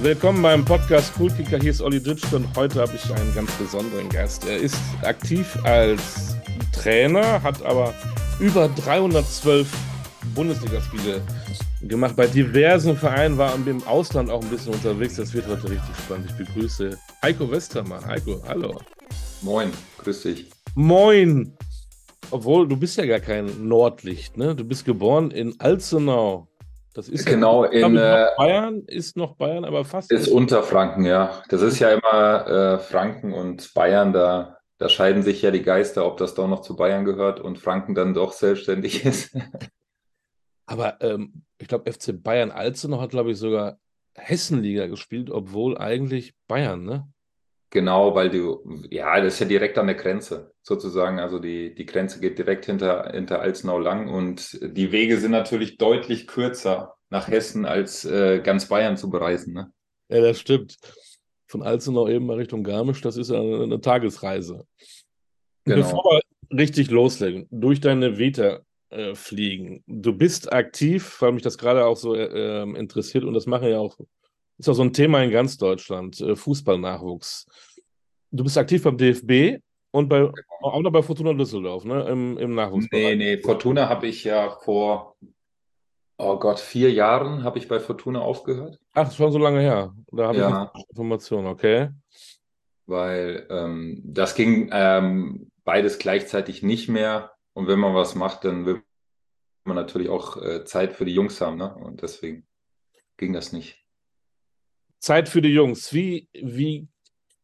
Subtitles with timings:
[0.00, 1.58] Willkommen beim Podcast Coolkicker.
[1.58, 4.46] Hier ist Olli Ditsch und heute habe ich einen ganz besonderen Gast.
[4.46, 6.36] Er ist aktiv als
[6.72, 7.92] Trainer, hat aber
[8.38, 9.66] über 312
[10.36, 11.20] Bundesligaspiele
[11.82, 15.16] gemacht bei diversen Vereinen, war im Ausland auch ein bisschen unterwegs.
[15.16, 16.30] Das wird heute richtig spannend.
[16.30, 18.06] Ich begrüße Heiko Westermann.
[18.06, 18.80] Heiko, hallo.
[19.42, 20.48] Moin, grüß dich.
[20.76, 21.56] Moin.
[22.30, 24.54] Obwohl, du bist ja gar kein Nordlicht, ne?
[24.54, 26.46] Du bist geboren in Alzenau.
[26.94, 30.10] Das ist genau ja, in äh, Bayern, ist noch Bayern, aber fast.
[30.10, 31.42] Ist Unterfranken, ja.
[31.48, 36.06] Das ist ja immer äh, Franken und Bayern, da, da scheiden sich ja die Geister,
[36.06, 39.36] ob das doch noch zu Bayern gehört und Franken dann doch selbstständig ist.
[40.66, 43.78] aber ähm, ich glaube, FC Bayern Alzenau hat, glaube ich, sogar
[44.14, 47.08] Hessenliga gespielt, obwohl eigentlich Bayern, ne?
[47.70, 51.18] Genau, weil du, ja, das ist ja direkt an der Grenze sozusagen.
[51.18, 55.76] Also die, die Grenze geht direkt hinter, hinter Alzenau lang und die Wege sind natürlich
[55.76, 59.52] deutlich kürzer nach Hessen als äh, ganz Bayern zu bereisen.
[59.52, 59.70] Ne?
[60.08, 60.78] Ja, das stimmt.
[61.46, 64.66] Von Alzenau eben mal Richtung Garmisch, das ist eine, eine Tagesreise.
[65.64, 65.76] Genau.
[65.76, 69.82] Bevor wir richtig loslegen, durch deine Vita äh, fliegen.
[69.86, 73.68] Du bist aktiv, weil mich das gerade auch so äh, ähm, interessiert und das machen
[73.68, 73.98] ja auch
[74.58, 77.46] ist auch so ein Thema in ganz Deutschland, äh, Fußballnachwuchs.
[78.30, 82.02] Du bist aktiv beim DFB und bei, auch noch bei Fortuna Düsseldorf, ne?
[82.08, 83.16] Im, im Nachwuchsbereich.
[83.16, 85.16] Nee, nee, Fortuna habe ich ja vor,
[86.18, 88.78] oh Gott, vier Jahren habe ich bei Fortuna aufgehört.
[88.92, 89.94] Ach, schon so lange her.
[90.12, 90.72] Da habe ja.
[90.76, 91.90] ich Informationen, okay.
[92.86, 97.32] Weil ähm, das ging ähm, beides gleichzeitig nicht mehr.
[97.54, 98.82] Und wenn man was macht, dann will
[99.64, 101.74] man natürlich auch äh, Zeit für die Jungs haben, ne?
[101.74, 102.46] Und deswegen
[103.16, 103.84] ging das nicht.
[104.98, 105.92] Zeit für die Jungs.
[105.92, 106.88] Wie, wie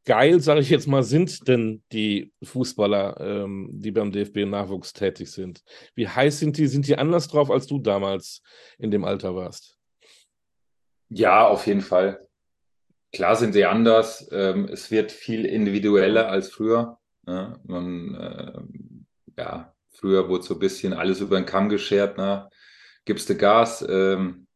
[0.05, 4.93] geil, sage ich jetzt mal, sind denn die Fußballer, ähm, die beim DFB im Nachwuchs
[4.93, 5.63] tätig sind?
[5.95, 6.67] Wie heiß sind die?
[6.67, 8.43] Sind die anders drauf, als du damals
[8.79, 9.79] in dem Alter warst?
[11.09, 12.27] Ja, auf jeden Fall.
[13.13, 14.29] Klar sind sie anders.
[14.33, 16.99] Ähm, es wird viel individueller als früher.
[17.27, 17.61] Ne?
[17.65, 22.19] Man, äh, ja, früher wurde so ein bisschen alles über den Kamm geschert.
[22.19, 22.49] Ne?
[23.05, 24.47] Gibst du Gas, ähm,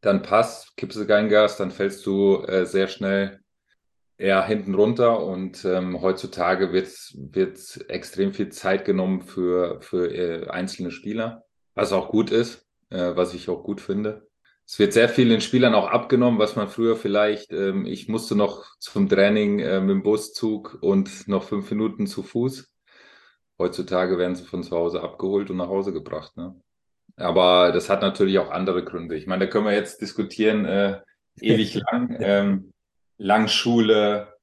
[0.00, 3.40] dann passt, kippst du kein Gas, dann fällst du äh, sehr schnell
[4.16, 10.48] eher hinten runter und ähm, heutzutage wird, wird extrem viel Zeit genommen für, für äh,
[10.48, 11.44] einzelne Spieler,
[11.74, 14.28] was auch gut ist, äh, was ich auch gut finde.
[14.66, 18.34] Es wird sehr viel den Spielern auch abgenommen, was man früher vielleicht, ähm, ich musste
[18.34, 22.70] noch zum Training äh, mit dem Buszug und noch fünf Minuten zu Fuß.
[23.58, 26.36] Heutzutage werden sie von zu Hause abgeholt und nach Hause gebracht.
[26.36, 26.54] Ne?
[27.16, 29.16] Aber das hat natürlich auch andere Gründe.
[29.16, 31.00] Ich meine, da können wir jetzt diskutieren, äh,
[31.40, 32.16] ewig lang.
[32.20, 32.73] Ähm,
[33.18, 34.34] Langschule,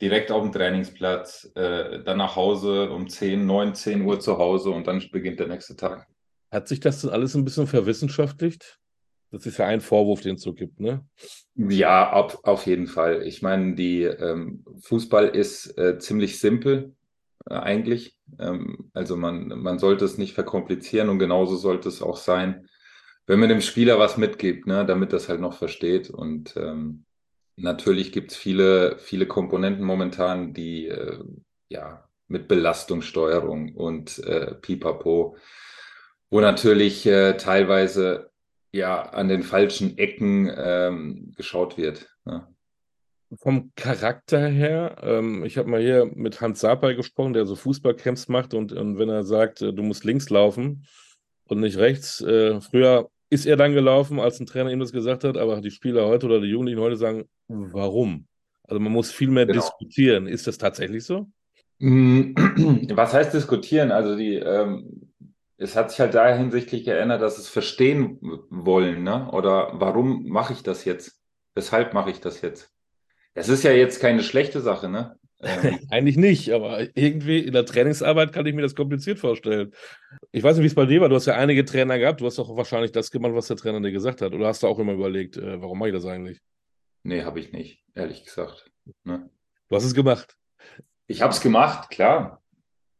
[0.00, 4.70] direkt auf dem Trainingsplatz, äh, dann nach Hause um 10, 9, 10 Uhr zu Hause
[4.70, 6.06] und dann beginnt der nächste Tag.
[6.50, 8.78] Hat sich das alles ein bisschen verwissenschaftlicht?
[9.30, 11.06] Das ist ja ein Vorwurf, den es so gibt, ne?
[11.54, 13.22] Ja, auf, auf jeden Fall.
[13.22, 16.96] Ich meine, die ähm, Fußball ist äh, ziemlich simpel
[17.48, 18.16] äh, eigentlich.
[18.40, 22.68] Ähm, also man, man sollte es nicht verkomplizieren und genauso sollte es auch sein,
[23.26, 26.10] wenn man dem Spieler was mitgibt, ne, damit das halt noch versteht.
[26.10, 27.04] Und ähm,
[27.60, 31.18] natürlich gibt es viele, viele Komponenten momentan, die äh,
[31.68, 35.36] ja mit Belastungssteuerung und äh, Pipapo,
[36.30, 38.30] wo natürlich äh, teilweise
[38.72, 42.08] ja an den falschen Ecken ähm, geschaut wird.
[42.24, 42.46] Ne?
[43.36, 48.28] vom Charakter her, ähm, ich habe mal hier mit Hans Sapai gesprochen, der so Fußballcamps
[48.28, 50.86] macht und, und wenn er sagt, äh, du musst links laufen
[51.44, 55.24] und nicht rechts, äh, früher ist er dann gelaufen, als ein Trainer ihm das gesagt
[55.24, 58.26] hat, aber die Spieler heute oder die Jugendlichen heute sagen, warum?
[58.64, 59.60] Also man muss viel mehr genau.
[59.60, 60.26] diskutieren.
[60.26, 61.26] Ist das tatsächlich so?
[61.78, 62.34] Mm,
[62.94, 63.92] was heißt diskutieren?
[63.92, 65.12] Also die, ähm,
[65.56, 68.18] es hat sich halt daher hinsichtlich geändert, dass es verstehen
[68.50, 69.30] wollen, ne?
[69.30, 71.20] Oder warum mache ich das jetzt?
[71.54, 72.72] Weshalb mache ich das jetzt?
[73.34, 75.16] Das ist ja jetzt keine schlechte Sache, ne?
[75.42, 75.78] Ähm.
[75.90, 79.72] Eigentlich nicht, aber irgendwie in der Trainingsarbeit kann ich mir das kompliziert vorstellen.
[80.32, 81.08] Ich weiß nicht, wie es bei dir war.
[81.08, 82.20] Du hast ja einige Trainer gehabt.
[82.20, 84.32] Du hast doch wahrscheinlich das gemacht, was der Trainer dir gesagt hat.
[84.32, 86.40] Oder hast du auch immer überlegt, äh, warum mache ich das eigentlich?
[87.02, 88.70] Nee, habe ich nicht, ehrlich gesagt.
[89.04, 89.30] Ne?
[89.68, 90.36] Du hast es gemacht.
[91.06, 92.42] Ich habe es gemacht, klar.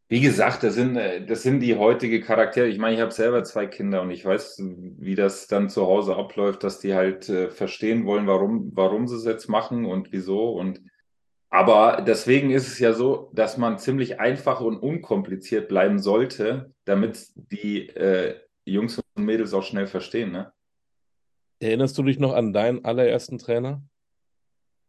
[0.09, 2.67] Wie gesagt, das sind, äh, das sind die heutige Charaktere.
[2.67, 4.61] Ich meine, ich habe selber zwei Kinder und ich weiß,
[4.99, 9.17] wie das dann zu Hause abläuft, dass die halt äh, verstehen wollen, warum, warum sie
[9.17, 10.51] es jetzt machen und wieso.
[10.51, 10.81] Und
[11.51, 17.27] aber deswegen ist es ja so, dass man ziemlich einfach und unkompliziert bleiben sollte, damit
[17.35, 20.31] die äh, Jungs und Mädels auch schnell verstehen.
[20.31, 20.53] Ne?
[21.59, 23.83] Erinnerst du dich noch an deinen allerersten Trainer?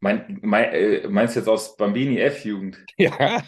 [0.04, 2.84] Mein, mein, äh, meinst du jetzt aus Bambini F-Jugend?
[2.98, 3.44] Ja,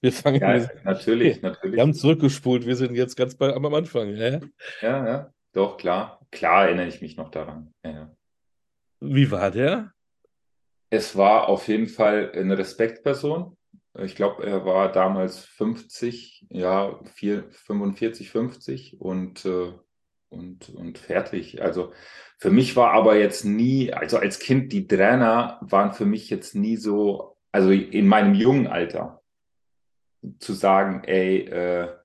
[0.00, 1.76] wir fangen ja, mit, natürlich, natürlich.
[1.76, 4.14] Wir haben zurückgespult, wir sind jetzt ganz bei, am Anfang.
[4.14, 4.40] Ja?
[4.80, 6.20] ja, ja, doch, klar.
[6.30, 7.72] Klar erinnere ich mich noch daran.
[7.84, 8.14] Ja.
[9.00, 9.92] Wie war der?
[10.90, 13.56] Es war auf jeden Fall eine Respektperson.
[14.00, 19.72] Ich glaube, er war damals 50, ja, 4, 45, 50 und, äh,
[20.28, 21.62] und, und fertig.
[21.62, 21.92] Also
[22.38, 26.54] für mich war aber jetzt nie, also als Kind, die Trainer waren für mich jetzt
[26.54, 29.20] nie so, also in meinem jungen Alter,
[30.38, 31.97] zu sagen, ey, äh,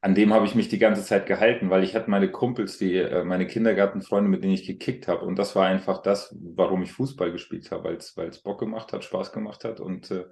[0.00, 2.96] an dem habe ich mich die ganze Zeit gehalten, weil ich hatte meine Kumpels, die
[2.96, 5.24] äh, meine Kindergartenfreunde, mit denen ich gekickt habe.
[5.24, 9.04] Und das war einfach das, warum ich Fußball gespielt habe, weil es Bock gemacht hat,
[9.04, 10.26] Spaß gemacht hat und äh,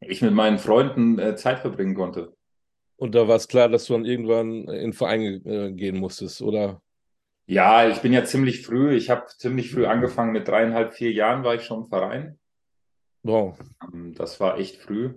[0.00, 2.34] ich mit meinen Freunden äh, Zeit verbringen konnte.
[2.96, 6.42] Und da war es klar, dass du dann irgendwann in den Verein äh, gehen musstest,
[6.42, 6.80] oder?
[7.46, 8.94] Ja, ich bin ja ziemlich früh.
[8.94, 10.32] Ich habe ziemlich früh angefangen.
[10.32, 12.38] Mit dreieinhalb, vier Jahren war ich schon im Verein.
[13.22, 13.58] Wow.
[13.92, 15.14] Ähm, das war echt früh.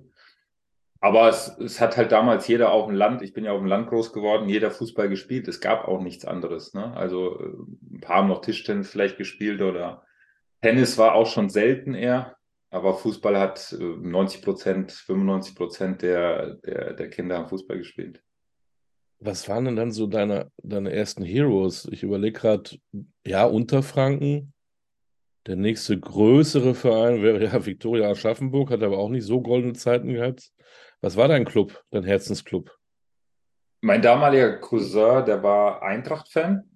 [1.02, 3.68] Aber es, es hat halt damals jeder auf dem Land, ich bin ja auf dem
[3.68, 5.48] Land groß geworden, jeder Fußball gespielt.
[5.48, 6.74] Es gab auch nichts anderes.
[6.74, 6.94] Ne?
[6.96, 10.04] Also äh, ein paar haben noch Tischtennis vielleicht gespielt oder
[10.62, 12.36] Tennis war auch schon selten eher.
[12.72, 18.22] Aber Fußball hat 90 äh, Prozent, 95 Prozent der, der, der Kinder haben Fußball gespielt.
[19.20, 21.88] Was waren denn dann so deine, deine ersten Heroes?
[21.92, 22.78] Ich überlege gerade,
[23.26, 24.54] ja, Unterfranken.
[25.48, 30.14] Der nächste größere Verein wäre ja Viktoria Aschaffenburg, hat aber auch nicht so goldene Zeiten
[30.14, 30.52] gehabt.
[31.02, 32.76] Was war dein Club, dein Herzensclub?
[33.82, 36.70] Mein damaliger Cousin, der war Eintracht-Fan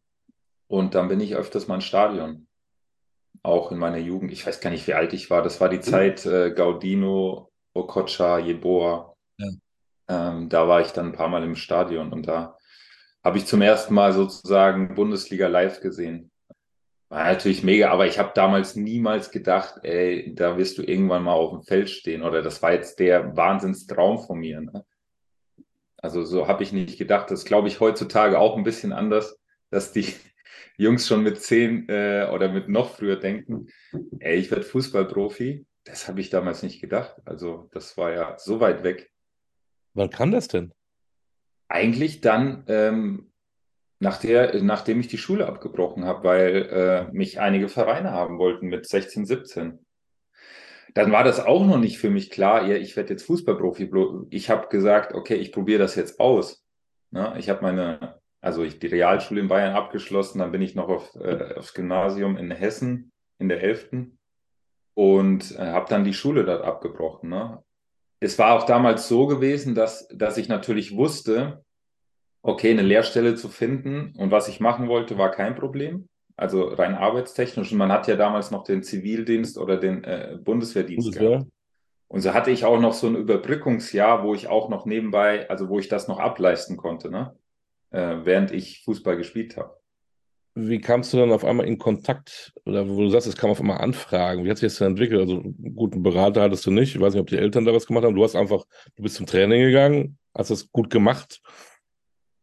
[0.67, 2.47] und dann bin ich öfters mal ins Stadion
[3.43, 4.31] auch in meiner Jugend.
[4.31, 5.41] Ich weiß gar nicht, wie alt ich war.
[5.41, 5.83] Das war die mhm.
[5.83, 9.15] Zeit äh, Gaudino, Okocha, Jeboa.
[9.37, 9.49] Ja.
[10.07, 12.57] Ähm, da war ich dann ein paar Mal im Stadion und da
[13.23, 16.31] habe ich zum ersten Mal sozusagen Bundesliga live gesehen.
[17.13, 21.33] War natürlich mega, aber ich habe damals niemals gedacht, ey, da wirst du irgendwann mal
[21.33, 24.61] auf dem Feld stehen oder das war jetzt der Wahnsinnstraum von mir.
[24.61, 24.83] Ne?
[25.97, 27.29] Also so habe ich nicht gedacht.
[27.29, 29.39] Das glaube ich heutzutage auch ein bisschen anders,
[29.69, 30.07] dass die,
[30.77, 33.67] Jungs schon mit zehn äh, oder mit noch früher denken,
[34.19, 35.67] ey, ich werde Fußballprofi.
[35.83, 37.21] Das habe ich damals nicht gedacht.
[37.25, 39.11] Also das war ja so weit weg.
[39.93, 40.73] Wann kann das denn?
[41.67, 43.32] Eigentlich dann, ähm,
[44.03, 46.55] nach der, nachdem ich die Schule abgebrochen habe, weil
[47.09, 49.79] äh, mich einige Vereine haben wollten mit 16, 17.
[50.93, 53.89] Dann war das auch noch nicht für mich klar, ja, ich werde jetzt Fußballprofi.
[54.29, 56.63] Ich habe gesagt, okay, ich probiere das jetzt aus.
[57.09, 57.33] Ne?
[57.39, 61.15] Ich habe meine also ich die Realschule in Bayern abgeschlossen, dann bin ich noch auf,
[61.15, 64.09] äh, aufs Gymnasium in Hessen in der 11.
[64.95, 67.29] und äh, habe dann die Schule dort abgebrochen.
[67.29, 67.63] Ne?
[68.19, 71.62] Es war auch damals so gewesen, dass, dass ich natürlich wusste,
[72.43, 76.07] okay, eine Lehrstelle zu finden und was ich machen wollte, war kein Problem.
[76.35, 77.71] Also rein arbeitstechnisch.
[77.71, 81.29] Und man hat ja damals noch den Zivildienst oder den äh, Bundeswehrdienst Bundeswehr.
[81.29, 81.51] gehabt.
[82.07, 85.69] Und so hatte ich auch noch so ein Überbrückungsjahr, wo ich auch noch nebenbei, also
[85.69, 87.09] wo ich das noch ableisten konnte.
[87.09, 87.35] Ne?
[87.93, 89.77] äh, während ich Fußball gespielt habe.
[90.55, 93.59] Wie kamst du dann auf einmal in Kontakt, oder wo du sagst, es kam auf
[93.59, 94.43] einmal Anfragen?
[94.43, 95.21] Wie hat sich das denn entwickelt?
[95.21, 96.93] Also einen guten Berater hattest du nicht.
[96.93, 98.15] Ich weiß nicht, ob die Eltern da was gemacht haben.
[98.15, 98.65] Du hast einfach,
[98.95, 101.41] du bist zum Training gegangen, hast das gut gemacht,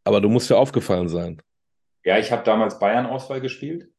[0.05, 1.43] aber du musst ja aufgefallen sein.
[2.05, 3.91] Ja, ich habe damals Bayern-Auswahl gespielt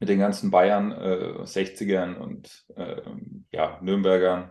[0.00, 3.02] mit den ganzen Bayern äh, 60ern und äh,
[3.52, 4.50] ja, Nürnbergern.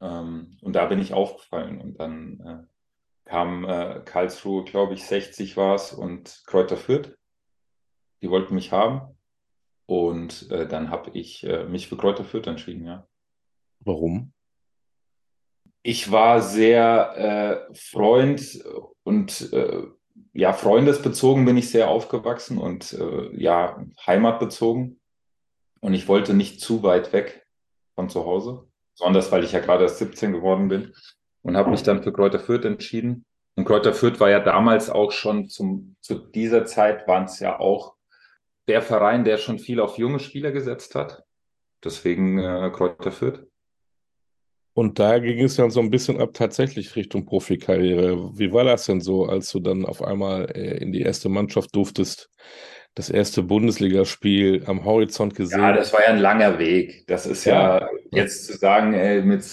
[0.00, 1.80] Ähm, und da bin ich aufgefallen.
[1.80, 7.16] Und dann äh, kam äh, Karlsruhe, glaube ich, 60 war es und Kräuter Fürth.
[8.22, 9.18] Die wollten mich haben.
[9.86, 13.06] Und äh, dann habe ich äh, mich für Kräuter Fürth entschieden, ja.
[13.80, 14.31] Warum?
[15.82, 18.64] Ich war sehr äh, Freund
[19.02, 19.82] und äh,
[20.32, 25.00] ja, freundesbezogen bin ich sehr aufgewachsen und äh, ja, heimatbezogen.
[25.80, 27.46] Und ich wollte nicht zu weit weg
[27.94, 30.94] von zu Hause, besonders weil ich ja gerade erst 17 geworden bin
[31.42, 33.24] und habe mich dann für Kräuter Fürth entschieden.
[33.56, 37.58] Und Kräuter Fürth war ja damals auch schon zum, zu dieser Zeit waren es ja
[37.58, 37.96] auch
[38.68, 41.24] der Verein, der schon viel auf junge Spieler gesetzt hat.
[41.84, 43.46] Deswegen äh, Kräuter Fürth.
[44.74, 48.38] Und da ging es dann so ein bisschen ab tatsächlich Richtung Profikarriere.
[48.38, 51.74] Wie war das denn so, als du dann auf einmal äh, in die erste Mannschaft
[51.76, 52.30] durftest?
[52.94, 55.60] Das erste Bundesligaspiel am Horizont gesehen.
[55.60, 57.06] Ja, das war ja ein langer Weg.
[57.06, 59.44] Das ist ja, ja jetzt zu sagen, ey, mit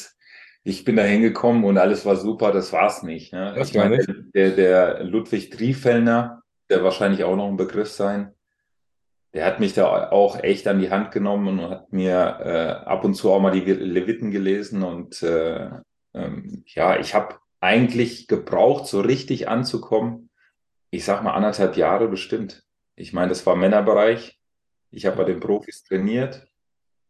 [0.63, 3.33] ich bin da hingekommen und alles war super, das war's nicht.
[3.33, 3.53] Ne?
[3.55, 8.33] Das ich meine, der, der Ludwig Triefellner, der wahrscheinlich auch noch ein Begriff sein,
[9.33, 13.03] der hat mich da auch echt an die Hand genommen und hat mir äh, ab
[13.03, 15.69] und zu auch mal die Leviten gelesen und äh,
[16.13, 20.29] ähm, ja, ich habe eigentlich gebraucht, so richtig anzukommen.
[20.89, 22.63] Ich sag mal anderthalb Jahre bestimmt.
[22.95, 24.39] Ich meine, das war Männerbereich.
[24.91, 26.49] Ich habe bei den Profis trainiert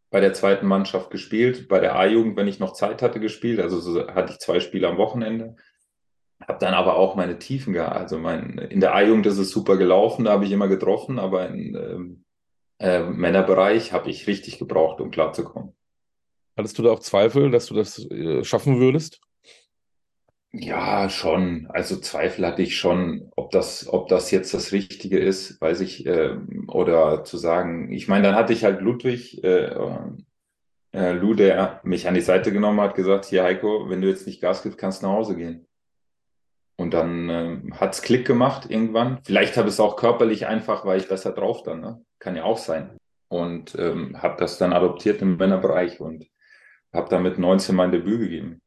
[0.10, 3.60] bei der zweiten Mannschaft gespielt, bei der A-Jugend, wenn ich noch Zeit hatte, gespielt.
[3.60, 5.56] Also so hatte ich zwei Spiele am Wochenende.
[6.48, 7.96] Habe dann aber auch meine Tiefen gehabt.
[7.96, 11.48] Also mein, in der A-Jugend ist es super gelaufen, da habe ich immer getroffen, aber
[11.48, 12.24] im ähm,
[12.80, 15.76] äh, Männerbereich habe ich richtig gebraucht, um klarzukommen.
[16.58, 19.22] Hattest du da auch Zweifel, dass du das äh, schaffen würdest?
[20.52, 21.68] Ja, schon.
[21.70, 26.08] Also Zweifel hatte ich schon, ob das, ob das jetzt das Richtige ist, weiß ich,
[26.08, 29.76] äh, oder zu sagen, ich meine, dann hatte ich halt Ludwig, äh,
[30.92, 34.26] äh, Lou, der mich an die Seite genommen hat, gesagt, hier Heiko, wenn du jetzt
[34.26, 35.68] nicht Gas gibst, kannst du nach Hause gehen.
[36.80, 39.20] Und dann äh, hat's Klick gemacht irgendwann.
[39.26, 42.02] Vielleicht habe ich es auch körperlich einfach, weil ich besser drauf dann, ne?
[42.20, 42.98] Kann ja auch sein.
[43.28, 46.26] Und ähm, habe das dann adoptiert im Männerbereich und
[46.94, 48.62] habe damit 19 mein Debüt gegeben.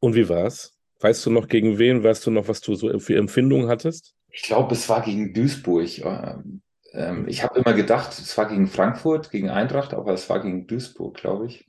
[0.00, 0.78] Und wie war's?
[1.00, 2.02] Weißt du noch gegen wen?
[2.02, 4.14] Weißt du noch, was du so für Empfindungen hattest?
[4.30, 5.98] Ich glaube, es war gegen Duisburg.
[5.98, 6.62] Ähm,
[6.94, 10.66] ähm, ich habe immer gedacht, es war gegen Frankfurt, gegen Eintracht, aber es war gegen
[10.66, 11.66] Duisburg, glaube ich.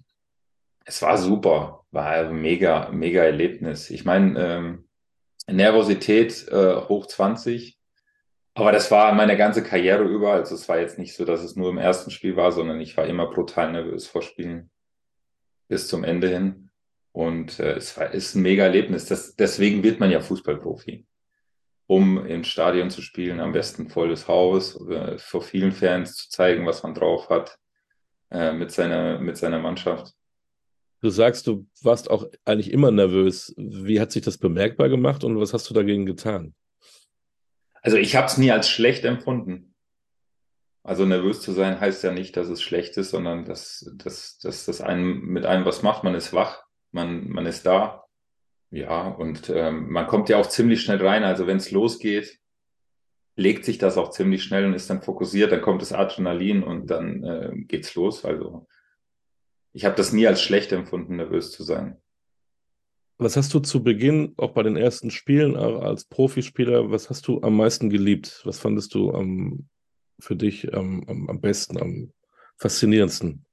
[0.86, 3.90] Es war super, war ein mega, mega Erlebnis.
[3.90, 4.87] Ich meine, ähm,
[5.50, 7.78] Nervosität äh, hoch 20,
[8.58, 10.34] aber das war meine ganze Karriere über.
[10.34, 12.98] Also es war jetzt nicht so, dass es nur im ersten Spiel war, sondern ich
[12.98, 14.72] war immer brutal nervös vor Spielen
[15.68, 16.72] bis zum Ende hin.
[17.12, 19.06] Und äh, es war, ist ein mega Erlebnis.
[19.06, 21.06] Das, deswegen wird man ja Fußballprofi.
[21.86, 26.66] Um im Stadion zu spielen, am besten volles Haus, äh, vor vielen Fans zu zeigen,
[26.66, 27.60] was man drauf hat
[28.32, 30.17] äh, mit, seiner, mit seiner Mannschaft.
[31.02, 33.54] Du sagst, du warst auch eigentlich immer nervös.
[33.58, 36.56] Wie hat sich das bemerkbar gemacht und was hast du dagegen getan?
[37.82, 39.76] Also ich habe es nie als schlecht empfunden.
[40.84, 44.66] Also nervös zu sein heißt ja nicht, dass es schlecht ist, sondern dass, dass, dass
[44.66, 46.04] das einem mit einem was macht.
[46.04, 48.04] Man ist wach man, man ist da.
[48.70, 51.24] Ja, und ähm, man kommt ja auch ziemlich schnell rein.
[51.24, 52.38] Also wenn es losgeht,
[53.36, 56.88] legt sich das auch ziemlich schnell und ist dann fokussiert, dann kommt das Adrenalin und
[56.88, 58.26] dann äh, geht's los.
[58.26, 58.68] Also
[59.78, 62.02] ich habe das nie als schlecht empfunden, nervös zu sein.
[63.20, 67.44] Was hast du zu Beginn, auch bei den ersten Spielen als Profispieler, was hast du
[67.44, 68.42] am meisten geliebt?
[68.44, 69.70] Was fandest du am,
[70.20, 72.12] für dich am, am, am besten, am
[72.58, 73.46] faszinierendsten?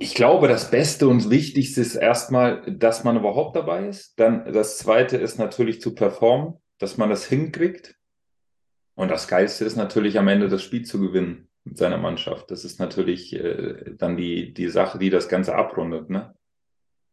[0.00, 4.18] Ich glaube, das Beste und Wichtigste ist erstmal, dass man überhaupt dabei ist.
[4.18, 7.96] Dann das Zweite ist natürlich zu performen, dass man das hinkriegt.
[8.96, 12.50] Und das Geilste ist natürlich am Ende das Spiel zu gewinnen mit seiner Mannschaft.
[12.50, 16.10] Das ist natürlich äh, dann die, die Sache, die das Ganze abrundet.
[16.10, 16.34] Ne?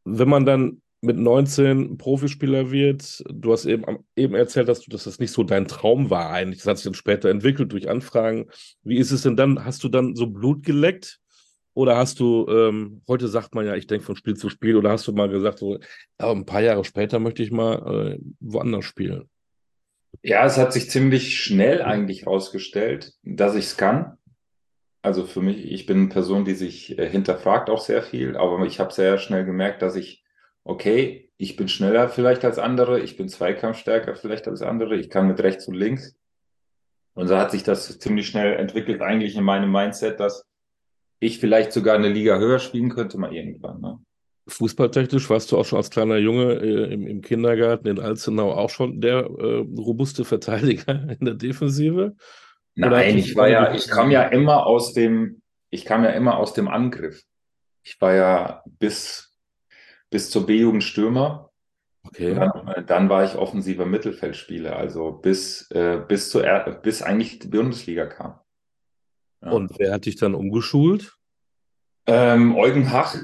[0.06, 5.06] Wenn man dann mit 19 Profispieler wird, du hast eben, eben erzählt, dass, du, dass
[5.06, 6.60] das nicht so dein Traum war eigentlich.
[6.60, 8.48] Das hat sich dann später entwickelt durch Anfragen.
[8.84, 9.64] Wie ist es denn dann?
[9.64, 11.20] Hast du dann so Blut geleckt?
[11.74, 14.90] Oder hast du, ähm, heute sagt man ja, ich denke von Spiel zu Spiel, oder
[14.90, 15.80] hast du mal gesagt, so,
[16.20, 19.30] ja, ein paar Jahre später möchte ich mal äh, woanders spielen?
[20.22, 24.18] Ja, es hat sich ziemlich schnell eigentlich herausgestellt, dass ich es kann.
[25.02, 28.66] Also für mich, ich bin eine Person, die sich äh, hinterfragt auch sehr viel, aber
[28.66, 30.24] ich habe sehr schnell gemerkt, dass ich,
[30.64, 35.28] okay, ich bin schneller vielleicht als andere, ich bin zweikampfstärker vielleicht als andere, ich kann
[35.28, 36.16] mit rechts und links.
[37.14, 40.46] Und so hat sich das ziemlich schnell entwickelt, eigentlich in meinem Mindset, dass
[41.20, 43.82] ich vielleicht sogar eine Liga höher spielen könnte mal irgendwann.
[43.82, 44.00] Ne?
[44.48, 48.70] Fußballtechnisch warst du auch schon als kleiner Junge äh, im, im, Kindergarten in Alzenau auch
[48.70, 52.16] schon der äh, robuste Verteidiger in der Defensive?
[52.76, 56.54] Nein, ich war ja, ich kam ja immer aus dem, ich kam ja immer aus
[56.54, 57.24] dem Angriff.
[57.84, 59.36] Ich war ja bis,
[60.10, 61.50] bis zur B-Jugend Stürmer.
[62.04, 62.34] Okay.
[62.34, 66.44] Dann, dann, war ich offensiver Mittelfeldspieler, also bis, äh, bis, zur,
[66.82, 68.40] bis eigentlich die Bundesliga kam.
[69.42, 69.52] Ja.
[69.52, 71.18] Und wer hat dich dann umgeschult?
[72.06, 73.16] Ähm, Eugen Hach.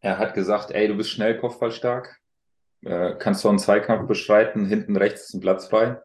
[0.00, 2.18] Er hat gesagt, ey, du bist schnell kopfballstark,
[2.84, 6.00] äh, kannst du einen Zweikampf bestreiten, hinten rechts ist ein Platz frei.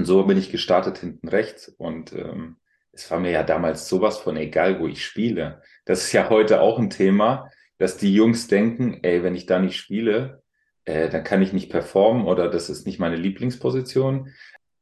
[0.00, 1.68] Und so bin ich gestartet hinten rechts.
[1.68, 2.56] Und ähm,
[2.90, 5.60] es war mir ja damals sowas von egal, wo ich spiele.
[5.84, 9.58] Das ist ja heute auch ein Thema, dass die Jungs denken, ey, wenn ich da
[9.58, 10.42] nicht spiele,
[10.86, 14.30] äh, dann kann ich nicht performen oder das ist nicht meine Lieblingsposition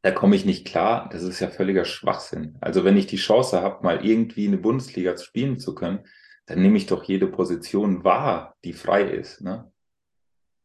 [0.02, 1.08] da komme ich nicht klar.
[1.10, 2.56] Das ist ja völliger Schwachsinn.
[2.60, 6.06] Also wenn ich die Chance habe, mal irgendwie in der Bundesliga spielen zu können,
[6.46, 9.40] dann nehme ich doch jede Position wahr, die frei ist.
[9.40, 9.70] Ne?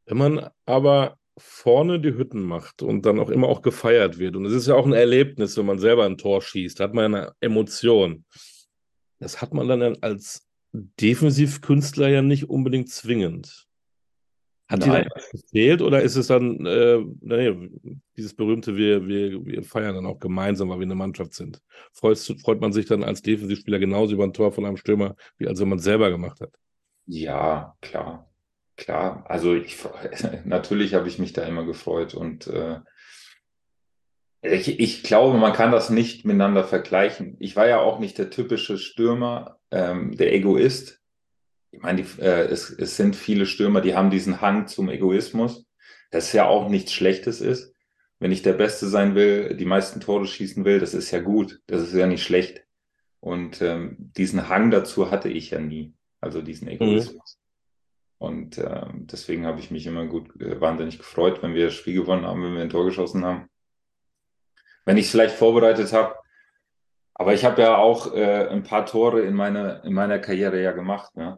[0.06, 4.46] Wenn man aber vorne die Hütten macht und dann auch immer auch gefeiert wird, und
[4.46, 7.34] es ist ja auch ein Erlebnis, wenn man selber ein Tor schießt, hat man eine
[7.40, 8.26] Emotion.
[9.20, 13.68] Das hat man dann als Defensivkünstler ja nicht unbedingt zwingend.
[14.70, 15.04] Hat Nein.
[15.04, 17.70] dir das gefehlt oder ist es dann äh, nee,
[18.18, 21.62] dieses berühmte, wir, wir, wir feiern dann auch gemeinsam, weil wir eine Mannschaft sind?
[21.92, 25.48] Freut, freut man sich dann als Defensivspieler genauso über ein Tor von einem Stürmer, wie
[25.48, 26.54] als wenn man es selber gemacht hat?
[27.06, 28.33] Ja, klar.
[28.76, 29.26] Klar.
[29.28, 29.78] Also ich,
[30.46, 32.80] natürlich habe ich mich da immer gefreut und äh,
[34.42, 37.38] ich, ich glaube, man kann das nicht miteinander vergleichen.
[37.40, 41.04] Ich war ja auch nicht der typische Stürmer, ähm, der Egoist,
[41.74, 45.66] ich meine, die, äh, es, es sind viele Stürmer, die haben diesen Hang zum Egoismus,
[46.12, 47.74] das ja auch nichts Schlechtes ist.
[48.20, 51.62] Wenn ich der Beste sein will, die meisten Tore schießen will, das ist ja gut,
[51.66, 52.64] das ist ja nicht schlecht.
[53.20, 55.94] Und ähm, diesen Hang dazu hatte ich ja nie.
[56.22, 57.38] also diesen Egoismus.
[57.38, 57.43] Mhm.
[58.24, 61.94] Und äh, deswegen habe ich mich immer gut, äh, wahnsinnig gefreut, wenn wir das Spiel
[61.94, 63.50] gewonnen haben, wenn wir ein Tor geschossen haben.
[64.86, 66.16] Wenn ich es vielleicht vorbereitet habe,
[67.16, 70.72] aber ich habe ja auch äh, ein paar Tore in, meine, in meiner Karriere ja
[70.72, 71.14] gemacht.
[71.18, 71.38] Ne?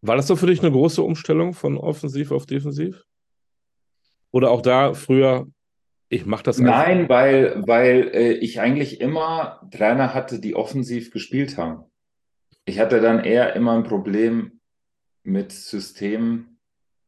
[0.00, 3.04] War das doch für dich eine große Umstellung von offensiv auf defensiv?
[4.30, 5.48] Oder auch da früher,
[6.08, 6.86] ich mache das einfach?
[6.86, 11.82] Nein, weil, weil äh, ich eigentlich immer Trainer hatte, die offensiv gespielt haben.
[12.64, 14.59] Ich hatte dann eher immer ein Problem
[15.22, 16.58] mit Systemen,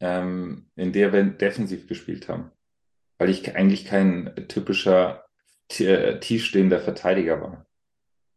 [0.01, 2.51] ähm, in der wir defensiv gespielt haben.
[3.19, 5.25] Weil ich eigentlich kein typischer
[5.79, 7.67] äh, tiefstehender Verteidiger war.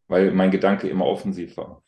[0.08, 1.82] Weil mein Gedanke immer offensiv war.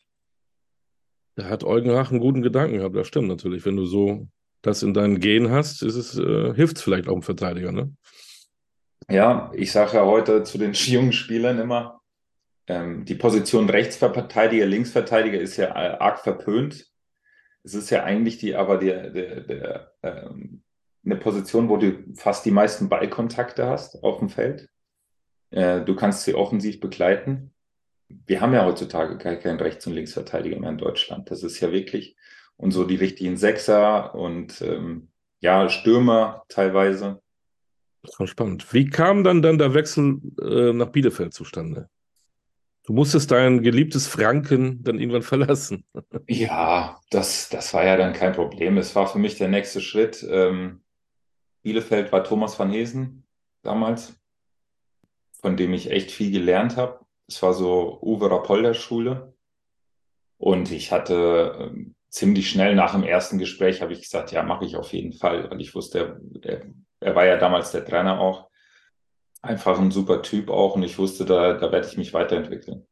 [1.35, 3.65] Da hat Eugen Hach einen guten Gedanken gehabt, das stimmt natürlich.
[3.65, 4.27] Wenn du so
[4.61, 7.93] das in deinen Gen hast, ist es, äh, hilft es vielleicht auch einem Verteidiger, ne?
[9.09, 12.01] Ja, ich sage ja heute zu den jungen Spielern immer,
[12.67, 16.88] ähm, die Position Rechtsverteidiger, Linksverteidiger ist ja arg verpönt.
[17.63, 20.63] Es ist ja eigentlich die, aber der, der, der ähm,
[21.05, 24.69] eine Position, wo du fast die meisten Ballkontakte hast auf dem Feld.
[25.51, 27.51] Äh, du kannst sie offensiv begleiten
[28.25, 31.29] wir haben ja heutzutage gar keinen Rechts- und Linksverteidiger mehr in Deutschland.
[31.31, 32.15] Das ist ja wirklich
[32.57, 37.21] und so die richtigen Sechser und ähm, ja, Stürmer teilweise.
[38.01, 38.73] Das war spannend.
[38.73, 41.89] Wie kam dann dann der Wechsel äh, nach Bielefeld zustande?
[42.89, 45.85] Du musstest dein geliebtes Franken dann irgendwann verlassen.
[46.27, 48.79] Ja, das, das war ja dann kein Problem.
[48.79, 50.25] Es war für mich der nächste Schritt.
[50.27, 50.81] Ähm,
[51.61, 53.27] Bielefeld war Thomas van Hesen
[53.61, 54.19] damals,
[55.39, 57.05] von dem ich echt viel gelernt habe.
[57.27, 59.35] Es war so Uwe Rapolder Schule.
[60.39, 64.65] Und ich hatte äh, ziemlich schnell nach dem ersten Gespräch habe ich gesagt, ja, mache
[64.65, 66.63] ich auf jeden Fall, weil ich wusste, er,
[67.01, 68.48] er war ja damals der Trainer auch.
[69.41, 72.85] Einfach ein super Typ auch und ich wusste, da, da werde ich mich weiterentwickeln.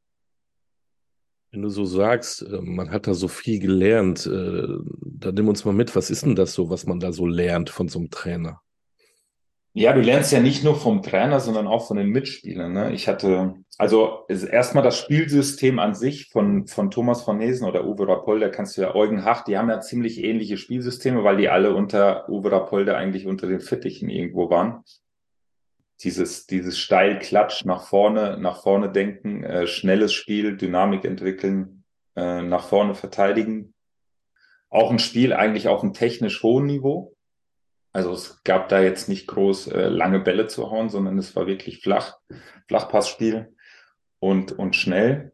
[1.51, 4.67] Wenn du so sagst, äh, man hat da so viel gelernt, äh,
[5.01, 7.69] dann nimm uns mal mit, was ist denn das so, was man da so lernt
[7.69, 8.61] von so einem Trainer?
[9.73, 12.73] Ja, du lernst ja nicht nur vom Trainer, sondern auch von den Mitspielern.
[12.73, 12.93] Ne?
[12.93, 18.07] Ich hatte, also erstmal das Spielsystem an sich von, von Thomas von Nesen oder Uwe
[18.07, 21.75] Rapolder, kannst du ja Eugen Hach, die haben ja ziemlich ähnliche Spielsysteme, weil die alle
[21.75, 24.83] unter Uwe Rapolder eigentlich unter den Fittichen irgendwo waren.
[26.03, 31.83] Dieses, dieses steil Klatsch nach vorne, nach vorne denken, äh, schnelles Spiel, Dynamik entwickeln,
[32.15, 33.73] äh, nach vorne verteidigen.
[34.69, 37.17] Auch ein Spiel eigentlich auf einem technisch hohen Niveau
[37.97, 41.47] also es gab da jetzt nicht groß äh, lange Bälle zu hauen, sondern es war
[41.47, 42.19] wirklich flach,
[42.67, 43.55] Flachpassspiel
[44.19, 45.31] und, und schnell.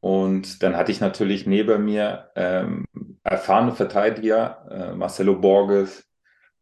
[0.00, 2.86] Und dann hatte ich natürlich neben mir ähm,
[3.22, 6.07] erfahrene Verteidiger, äh, Marcelo Borges,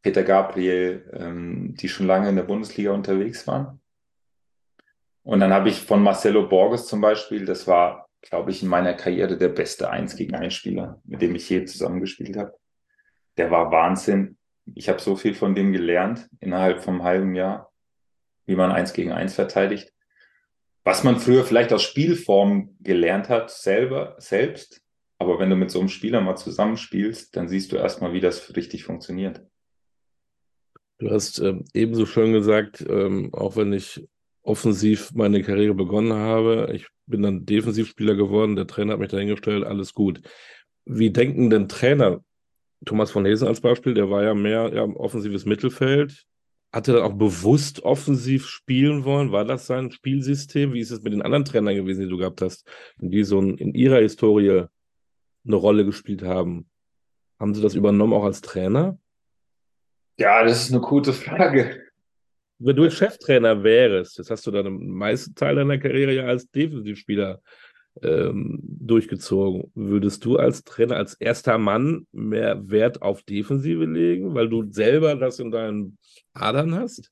[0.06, 3.80] Peter Gabriel, ähm, die schon lange in der Bundesliga unterwegs waren.
[5.22, 8.94] Und dann habe ich von Marcelo Borges zum Beispiel, das war, glaube ich, in meiner
[8.94, 12.54] Karriere der beste 1 gegen 1 Spieler, mit dem ich je zusammengespielt habe.
[13.36, 14.36] Der war Wahnsinn
[14.74, 17.72] ich habe so viel von dem gelernt innerhalb vom halben Jahr,
[18.46, 19.92] wie man eins gegen eins verteidigt.
[20.84, 24.82] Was man früher vielleicht aus Spielform gelernt hat, selber, selbst.
[25.18, 28.54] Aber wenn du mit so einem Spieler mal zusammenspielst, dann siehst du erstmal, wie das
[28.54, 29.40] richtig funktioniert.
[30.98, 34.06] Du hast ähm, ebenso schön gesagt, ähm, auch wenn ich
[34.42, 39.64] offensiv meine Karriere begonnen habe, ich bin dann Defensivspieler geworden, der Trainer hat mich dahingestellt,
[39.64, 40.22] alles gut.
[40.84, 42.22] Wie denken denn Trainer
[42.84, 46.24] Thomas von Hesen als Beispiel, der war ja mehr ja, offensives Mittelfeld.
[46.72, 49.32] Hat er dann auch bewusst offensiv spielen wollen?
[49.32, 50.72] War das sein Spielsystem?
[50.72, 53.74] Wie ist es mit den anderen Trainern gewesen, die du gehabt hast, die so in
[53.74, 54.64] ihrer Historie
[55.46, 56.68] eine Rolle gespielt haben?
[57.38, 58.98] Haben sie das übernommen auch als Trainer?
[60.18, 61.82] Ja, das ist eine gute Frage.
[62.58, 66.24] Wenn du jetzt Cheftrainer wärst, das hast du dann im meisten Teil deiner Karriere ja
[66.24, 67.42] als Defensivspieler
[68.02, 69.70] ähm, durchgezogen.
[69.74, 75.16] Würdest du als Trainer, als erster Mann mehr Wert auf Defensive legen, weil du selber
[75.16, 75.98] das in deinen
[76.32, 77.10] Adern hast?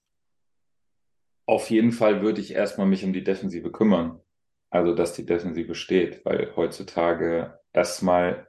[1.47, 4.21] Auf jeden Fall würde ich erstmal mich um die Defensive kümmern.
[4.71, 8.49] Also, dass die Defensive steht, weil heutzutage erstmal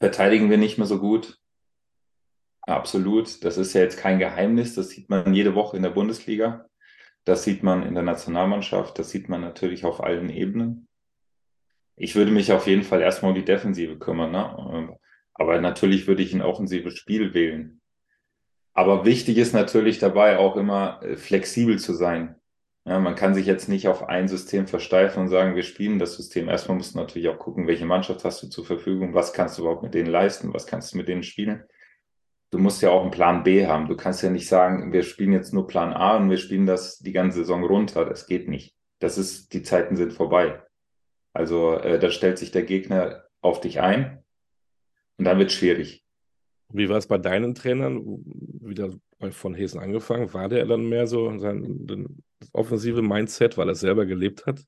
[0.00, 1.38] verteidigen wir nicht mehr so gut.
[2.68, 3.44] Absolut.
[3.44, 4.74] Das ist ja jetzt kein Geheimnis.
[4.74, 6.66] Das sieht man jede Woche in der Bundesliga.
[7.24, 8.98] Das sieht man in der Nationalmannschaft.
[8.98, 10.88] Das sieht man natürlich auf allen Ebenen
[11.98, 14.30] ich würde mich auf jeden Fall erstmal um die Defensive kümmern.
[14.30, 14.96] Ne?
[15.34, 17.80] Aber natürlich würde ich ein offensives Spiel wählen.
[18.72, 22.36] Aber wichtig ist natürlich dabei auch immer äh, flexibel zu sein.
[22.84, 26.14] Ja, man kann sich jetzt nicht auf ein System versteifen und sagen, wir spielen das
[26.14, 26.48] System.
[26.48, 29.62] Erstmal musst du natürlich auch gucken, welche Mannschaft hast du zur Verfügung, was kannst du
[29.62, 31.64] überhaupt mit denen leisten, was kannst du mit denen spielen.
[32.50, 33.88] Du musst ja auch einen Plan B haben.
[33.88, 36.98] Du kannst ja nicht sagen, wir spielen jetzt nur Plan A und wir spielen das
[36.98, 38.04] die ganze Saison runter.
[38.04, 38.74] Das geht nicht.
[39.00, 40.62] Das ist, die Zeiten sind vorbei.
[41.32, 44.24] Also äh, da stellt sich der Gegner auf dich ein
[45.18, 46.04] und dann wird es schwierig.
[46.70, 48.02] Wie war es bei deinen Trainern?
[48.60, 48.90] Wieder
[49.30, 50.32] von Hesen angefangen.
[50.34, 54.64] War der dann mehr so sein offensive Mindset, weil er selber gelebt hat?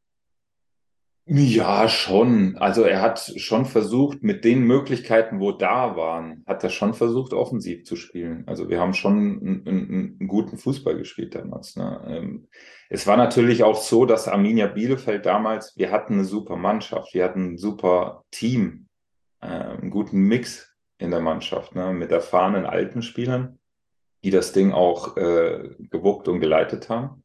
[1.33, 2.57] Ja, schon.
[2.59, 7.35] Also er hat schon versucht, mit den Möglichkeiten, wo da waren, hat er schon versucht,
[7.35, 8.43] offensiv zu spielen.
[8.49, 11.77] Also wir haben schon einen, einen, einen guten Fußball gespielt damals.
[11.77, 12.05] Ne?
[12.09, 12.49] Ähm,
[12.89, 17.23] es war natürlich auch so, dass Arminia Bielefeld damals, wir hatten eine super Mannschaft, wir
[17.23, 18.89] hatten ein super Team,
[19.41, 21.93] äh, einen guten Mix in der Mannschaft, ne?
[21.93, 23.61] mit erfahrenen alten Spielern,
[24.25, 27.20] die das Ding auch äh, gewuppt und geleitet haben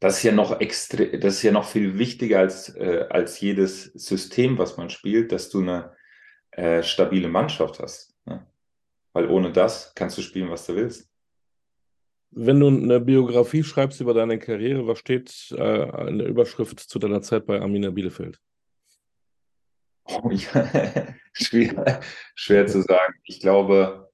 [0.00, 3.84] das ist ja noch extra, das ist ja noch viel wichtiger als, äh, als jedes
[3.94, 5.96] System, was man spielt, dass du eine
[6.52, 8.14] äh, stabile Mannschaft hast.
[8.24, 8.46] Ne?
[9.12, 11.10] Weil ohne das kannst du spielen, was du willst.
[12.30, 16.98] Wenn du eine Biografie schreibst über deine Karriere, was steht äh, in der Überschrift zu
[16.98, 18.38] deiner Zeit bei Arminia Bielefeld?
[20.04, 21.14] Oh, ja.
[21.32, 22.00] schwer,
[22.34, 23.14] schwer zu sagen.
[23.24, 24.10] Ich glaube,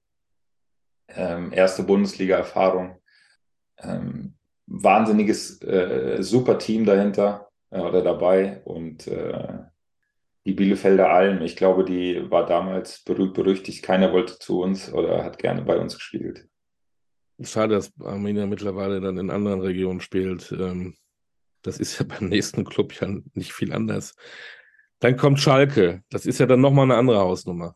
[1.09, 3.01] ähm, erste Bundesliga-Erfahrung.
[3.79, 4.35] Ähm,
[4.66, 9.59] wahnsinniges, äh, super Team dahinter äh, oder dabei und äh,
[10.46, 13.83] die Bielefelder Alm, ich glaube, die war damals berühmt berüchtigt.
[13.83, 16.46] Keiner wollte zu uns oder hat gerne bei uns gespielt.
[17.40, 20.53] Schade, dass Arminia mittlerweile dann in anderen Regionen spielt.
[20.53, 20.96] Ähm,
[21.62, 24.14] das ist ja beim nächsten Club ja nicht viel anders.
[25.00, 26.03] Dann kommt Schalke.
[26.11, 27.74] Das ist ja dann nochmal eine andere Hausnummer.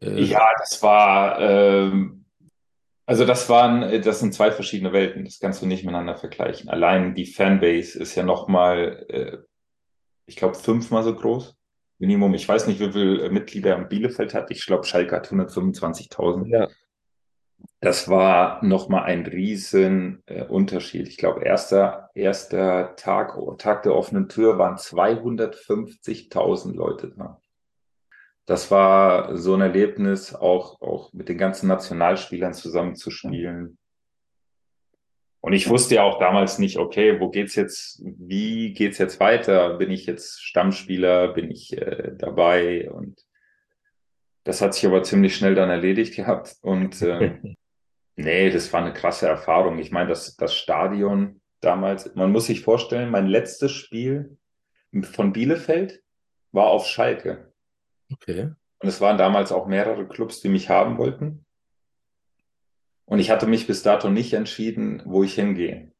[0.00, 2.25] Äh, ja, das war, ähm,
[3.06, 5.24] also das waren, äh, das sind zwei verschiedene Welten.
[5.24, 6.68] Das kannst du nicht miteinander vergleichen.
[6.68, 9.38] Allein die Fanbase ist ja nochmal, äh,
[10.26, 11.54] ich glaube, fünfmal so groß.
[11.98, 12.34] Minimum.
[12.34, 14.50] Ich weiß nicht, wie viele Mitglieder Bielefeld hat.
[14.50, 16.46] Ich glaube, Schalke hat 125.000.
[16.48, 16.68] Ja.
[17.80, 21.08] Das war nochmal ein riesen äh, Unterschied.
[21.08, 27.40] Ich glaube, erster, erster Tag, Tag der offenen Tür waren 250.000 Leute da
[28.46, 33.76] das war so ein Erlebnis, auch, auch mit den ganzen Nationalspielern zusammenzuspielen.
[35.40, 39.76] Und ich wusste ja auch damals nicht, okay, wo geht's jetzt, wie geht's jetzt weiter?
[39.76, 41.34] Bin ich jetzt Stammspieler?
[41.34, 42.90] Bin ich äh, dabei?
[42.90, 43.20] Und
[44.44, 46.56] das hat sich aber ziemlich schnell dann erledigt gehabt.
[46.62, 47.38] Und äh,
[48.16, 49.78] nee, das war eine krasse Erfahrung.
[49.78, 54.38] Ich meine, das, das Stadion damals, man muss sich vorstellen, mein letztes Spiel
[55.02, 56.02] von Bielefeld
[56.52, 57.52] war auf Schalke.
[58.12, 58.52] Okay.
[58.78, 61.44] Und es waren damals auch mehrere Clubs, die mich haben wollten.
[63.04, 65.92] Und ich hatte mich bis dato nicht entschieden, wo ich hingehe.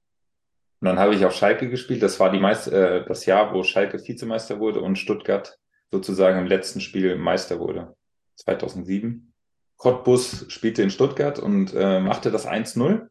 [0.80, 2.02] Und dann habe ich auf Schalke gespielt.
[2.02, 5.58] Das war die meist, äh, das Jahr, wo Schalke Vizemeister wurde und Stuttgart
[5.90, 7.96] sozusagen im letzten Spiel Meister wurde.
[8.36, 9.32] 2007.
[9.76, 13.08] Cottbus spielte in Stuttgart und äh, machte das 1-0.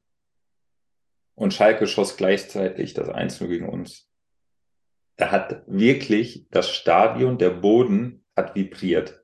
[1.36, 4.10] Und Schalke schoss gleichzeitig das 1-0 gegen uns.
[5.18, 9.24] Da hat wirklich das Stadion, der Boden hat vibriert.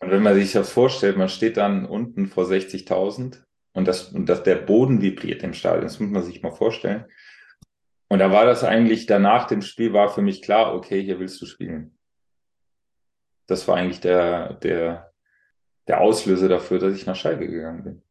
[0.00, 4.26] Und wenn man sich das vorstellt, man steht dann unten vor 60.000 und, das, und
[4.26, 7.06] das, der Boden vibriert im Stadion, das muss man sich mal vorstellen.
[8.08, 11.40] Und da war das eigentlich, danach dem Spiel war für mich klar, okay, hier willst
[11.40, 11.96] du spielen.
[13.46, 15.12] Das war eigentlich der, der,
[15.86, 18.02] der Auslöser dafür, dass ich nach Schalke gegangen bin.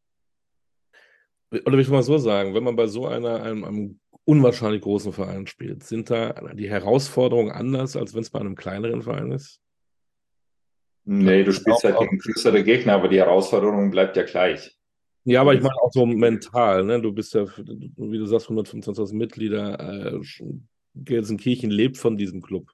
[1.52, 5.12] Oder will ich mal so sagen, wenn man bei so einer, einem, einem unwahrscheinlich großen
[5.12, 5.82] Verein spielt.
[5.84, 9.60] Sind da die Herausforderungen anders, als wenn es bei einem kleineren Verein ist?
[11.04, 14.76] Nee, du spielst halt gegen größere Gegner, aber die Herausforderung bleibt ja gleich.
[15.24, 17.00] Ja, aber ich meine auch so mental, ne?
[17.00, 20.14] Du bist ja, wie du sagst, 125.000 Mitglieder.
[20.14, 20.20] Äh,
[20.94, 22.70] Gelsenkirchen lebt von diesem Club.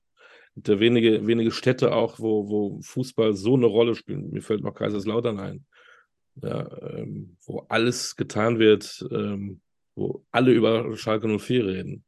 [0.55, 4.33] Der wenige, wenige Städte auch, wo, wo Fußball so eine Rolle spielt.
[4.33, 5.67] Mir fällt noch Kaiserslautern ein.
[6.43, 9.61] Ja, ähm, wo alles getan wird, ähm,
[9.99, 12.05] wo alle über Schalke 04 reden.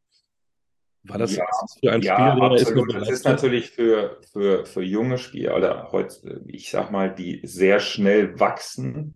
[1.03, 1.45] War das ja,
[1.81, 2.95] für ein ja, Spieler, der absolut.
[2.95, 7.41] ist Das ist natürlich für, für, für junge Spieler oder heute, ich sag mal, die
[7.43, 9.15] sehr schnell wachsen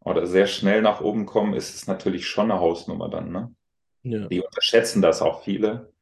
[0.00, 3.54] oder sehr schnell nach oben kommen, ist es natürlich schon eine Hausnummer dann, ne?
[4.02, 4.26] Ja.
[4.28, 5.92] Die unterschätzen das auch viele.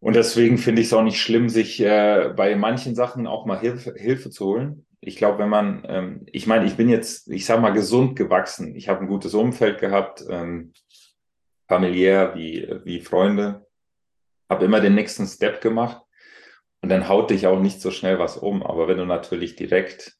[0.00, 3.60] Und deswegen finde ich es auch nicht schlimm, sich äh, bei manchen Sachen auch mal
[3.60, 7.46] Hilfe, Hilfe zu holen ich glaube, wenn man, ähm, ich meine, ich bin jetzt, ich
[7.46, 8.76] sag mal, gesund gewachsen.
[8.76, 10.72] Ich habe ein gutes Umfeld gehabt, ähm,
[11.68, 13.66] familiär wie, wie Freunde,
[14.48, 16.02] habe immer den nächsten Step gemacht
[16.82, 18.62] und dann haut dich auch nicht so schnell was um.
[18.62, 20.18] Aber wenn du natürlich direkt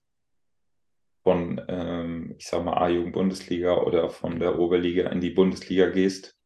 [1.22, 6.38] von, ähm, ich sag mal, A-Jugend-Bundesliga oder von der Oberliga in die Bundesliga gehst,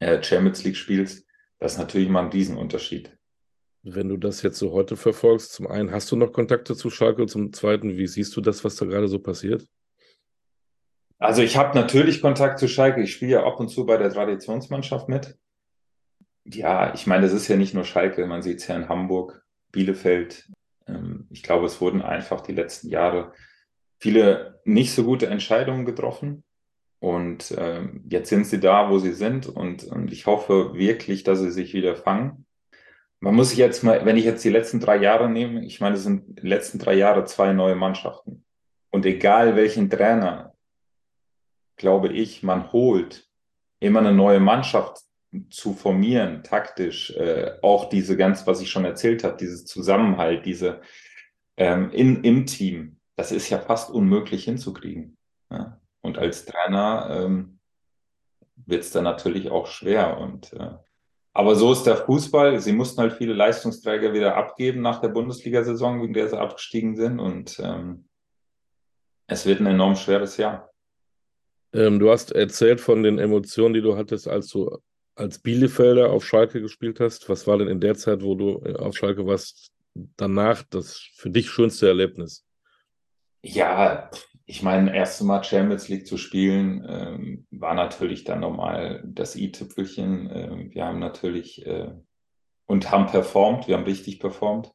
[0.00, 1.26] äh, Champions League spielst,
[1.58, 3.16] das ist natürlich mal ein Riesenunterschied.
[3.84, 7.26] Wenn du das jetzt so heute verfolgst, zum einen, hast du noch Kontakte zu Schalke?
[7.26, 9.66] Zum zweiten, wie siehst du das, was da gerade so passiert?
[11.18, 13.02] Also ich habe natürlich Kontakt zu Schalke.
[13.02, 15.36] Ich spiele ja ab und zu bei der Traditionsmannschaft mit.
[16.44, 19.44] Ja, ich meine, das ist ja nicht nur Schalke, man sieht es ja in Hamburg,
[19.70, 20.48] Bielefeld.
[20.86, 23.32] Ähm, ich glaube, es wurden einfach die letzten Jahre
[23.98, 26.44] viele nicht so gute Entscheidungen getroffen.
[27.00, 29.46] Und ähm, jetzt sind sie da, wo sie sind.
[29.46, 32.46] Und ich hoffe wirklich, dass sie sich wieder fangen.
[33.22, 35.94] Man muss sich jetzt mal, wenn ich jetzt die letzten drei Jahre nehme, ich meine,
[35.94, 38.44] es sind die letzten drei Jahre zwei neue Mannschaften.
[38.90, 40.56] Und egal welchen Trainer,
[41.76, 43.28] glaube ich, man holt,
[43.78, 45.02] immer eine neue Mannschaft
[45.50, 50.80] zu formieren, taktisch, äh, auch diese ganz, was ich schon erzählt habe, dieses Zusammenhalt, diese
[51.56, 55.16] ähm, in, im Team, das ist ja fast unmöglich hinzukriegen.
[55.48, 55.80] Ja?
[56.00, 57.60] Und als Trainer ähm,
[58.56, 60.18] wird es dann natürlich auch schwer.
[60.18, 60.70] Und äh,
[61.34, 62.60] aber so ist der Fußball.
[62.60, 67.18] Sie mussten halt viele Leistungsträger wieder abgeben nach der Bundesliga-Saison, in der sie abgestiegen sind.
[67.18, 68.04] Und ähm,
[69.26, 70.70] es wird ein enorm schweres Jahr.
[71.72, 74.78] Ähm, du hast erzählt von den Emotionen, die du hattest, als du
[75.14, 77.28] als Bielefelder auf Schalke gespielt hast.
[77.28, 81.30] Was war denn in der Zeit, wo du äh, auf Schalke warst, danach das für
[81.30, 82.44] dich schönste Erlebnis?
[83.42, 84.10] Ja,
[84.46, 90.30] ich meine, erste Mal Champions League zu spielen, ähm, war natürlich dann nochmal das i-Tüpfelchen.
[90.32, 91.92] Ähm, wir haben natürlich äh,
[92.66, 94.72] und haben performt, wir haben richtig performt,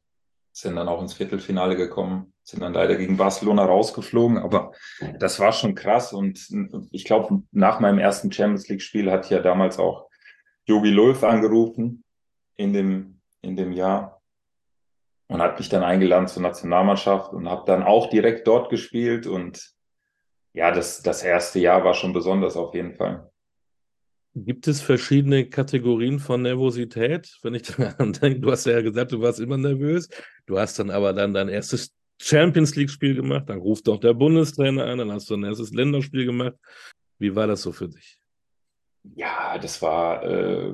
[0.52, 4.72] sind dann auch ins Viertelfinale gekommen, sind dann leider gegen Barcelona rausgeflogen, aber
[5.20, 6.14] das war schon krass.
[6.14, 6.48] Und
[6.92, 10.08] ich glaube, nach meinem ersten Champions League-Spiel hat ja damals auch
[10.66, 12.04] Jogi Löw angerufen
[12.56, 14.17] in dem, in dem Jahr
[15.28, 19.74] und hat mich dann eingeladen zur Nationalmannschaft und habe dann auch direkt dort gespielt und
[20.54, 23.30] ja, das, das erste Jahr war schon besonders auf jeden Fall.
[24.34, 27.38] Gibt es verschiedene Kategorien von Nervosität?
[27.42, 30.10] Wenn ich daran denke, du hast ja gesagt, du warst immer nervös.
[30.46, 34.86] Du hast dann aber dann dein erstes Champions League-Spiel gemacht, dann ruft doch der Bundestrainer
[34.86, 36.56] an, dann hast du ein erstes Länderspiel gemacht.
[37.20, 38.20] Wie war das so für dich?
[39.16, 40.74] Ja, das war äh,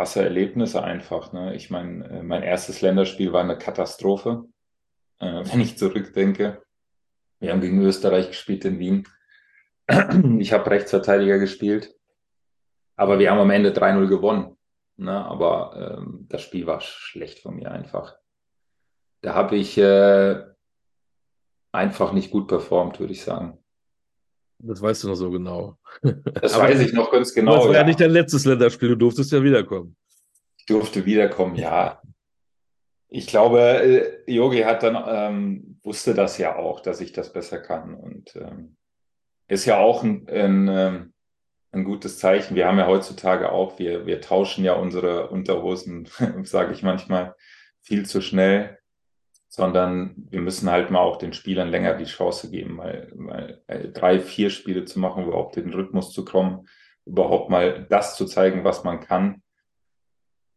[0.00, 1.34] krasse Erlebnisse einfach.
[1.34, 1.54] Ne?
[1.54, 4.44] Ich meine, äh, mein erstes Länderspiel war eine Katastrophe,
[5.18, 6.62] äh, wenn ich zurückdenke.
[7.38, 9.06] Wir haben gegen Österreich gespielt in Wien.
[10.38, 11.94] Ich habe Rechtsverteidiger gespielt,
[12.96, 14.56] aber wir haben am Ende 3-0 gewonnen.
[14.96, 15.12] Ne?
[15.12, 18.16] Aber ähm, das Spiel war schlecht von mir einfach.
[19.20, 20.42] Da habe ich äh,
[21.72, 23.59] einfach nicht gut performt, würde ich sagen.
[24.62, 25.76] Das weißt du noch so genau.
[26.02, 27.56] Das weiß ich noch ganz genau.
[27.56, 27.80] Das war ja.
[27.80, 29.96] ja nicht dein letztes Länderspiel, du durftest ja wiederkommen.
[30.58, 32.00] Ich durfte wiederkommen, ja.
[33.08, 37.58] Ich glaube, Yogi äh, hat dann ähm, wusste das ja auch, dass ich das besser
[37.58, 38.76] kann und ähm,
[39.48, 41.12] ist ja auch ein, ein, ähm,
[41.72, 42.54] ein, gutes Zeichen.
[42.54, 46.08] Wir haben ja heutzutage auch, wir, wir tauschen ja unsere Unterhosen,
[46.44, 47.34] sage ich manchmal,
[47.80, 48.78] viel zu schnell
[49.50, 53.88] sondern wir müssen halt mal auch den Spielern länger die Chance geben, weil, weil äh,
[53.88, 56.68] drei, vier Spiele zu machen, überhaupt den Rhythmus zu kommen,
[57.04, 59.42] überhaupt mal das zu zeigen, was man kann.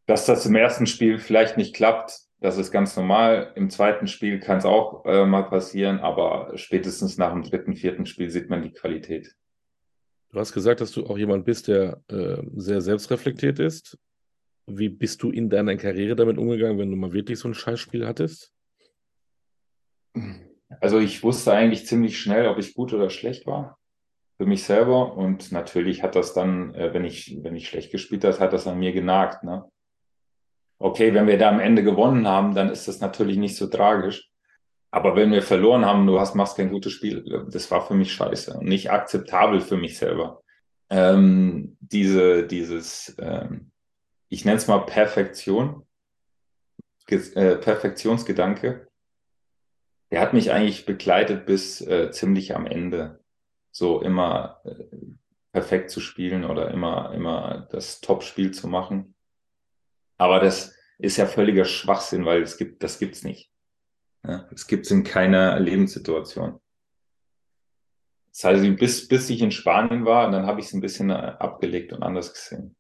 [0.06, 3.52] Dass das im ersten Spiel vielleicht nicht klappt, das ist ganz normal.
[3.56, 8.06] Im zweiten Spiel kann es auch äh, mal passieren, aber spätestens nach dem dritten, vierten
[8.06, 9.36] Spiel sieht man die Qualität.
[10.30, 13.98] Du hast gesagt, dass du auch jemand bist, der äh, sehr selbstreflektiert ist.
[14.68, 18.06] Wie bist du in deiner Karriere damit umgegangen, wenn du mal wirklich so ein Scheißspiel
[18.06, 18.54] hattest?
[20.80, 23.78] Also ich wusste eigentlich ziemlich schnell, ob ich gut oder schlecht war
[24.38, 25.16] für mich selber.
[25.16, 28.68] Und natürlich hat das dann, äh, wenn ich, wenn ich schlecht gespielt habe, hat das
[28.68, 29.44] an mir genagt.
[29.44, 29.64] Ne?
[30.80, 34.30] Okay, wenn wir da am Ende gewonnen haben, dann ist das natürlich nicht so tragisch.
[34.92, 38.14] Aber wenn wir verloren haben, du hast, machst kein gutes Spiel, das war für mich
[38.14, 40.44] scheiße und nicht akzeptabel für mich selber.
[40.90, 43.72] Ähm, diese, dieses, ähm,
[44.30, 45.88] ich nenne es mal Perfektion,
[47.08, 48.88] äh, Perfektionsgedanke,
[50.14, 53.20] der hat mich eigentlich begleitet bis äh, ziemlich am Ende.
[53.72, 54.84] So immer äh,
[55.52, 59.16] perfekt zu spielen oder immer, immer das Top-Spiel zu machen.
[60.20, 63.52] Aber das ist ja völliger Schwachsinn, weil es gibt, das gibt's nicht.
[64.24, 66.60] Ja, es gibt's in keiner Lebenssituation.
[68.34, 71.14] Das heißt, bis, bis ich in Spanien war, dann habe ich es ein bisschen äh,
[71.14, 72.76] abgelegt und anders gesehen.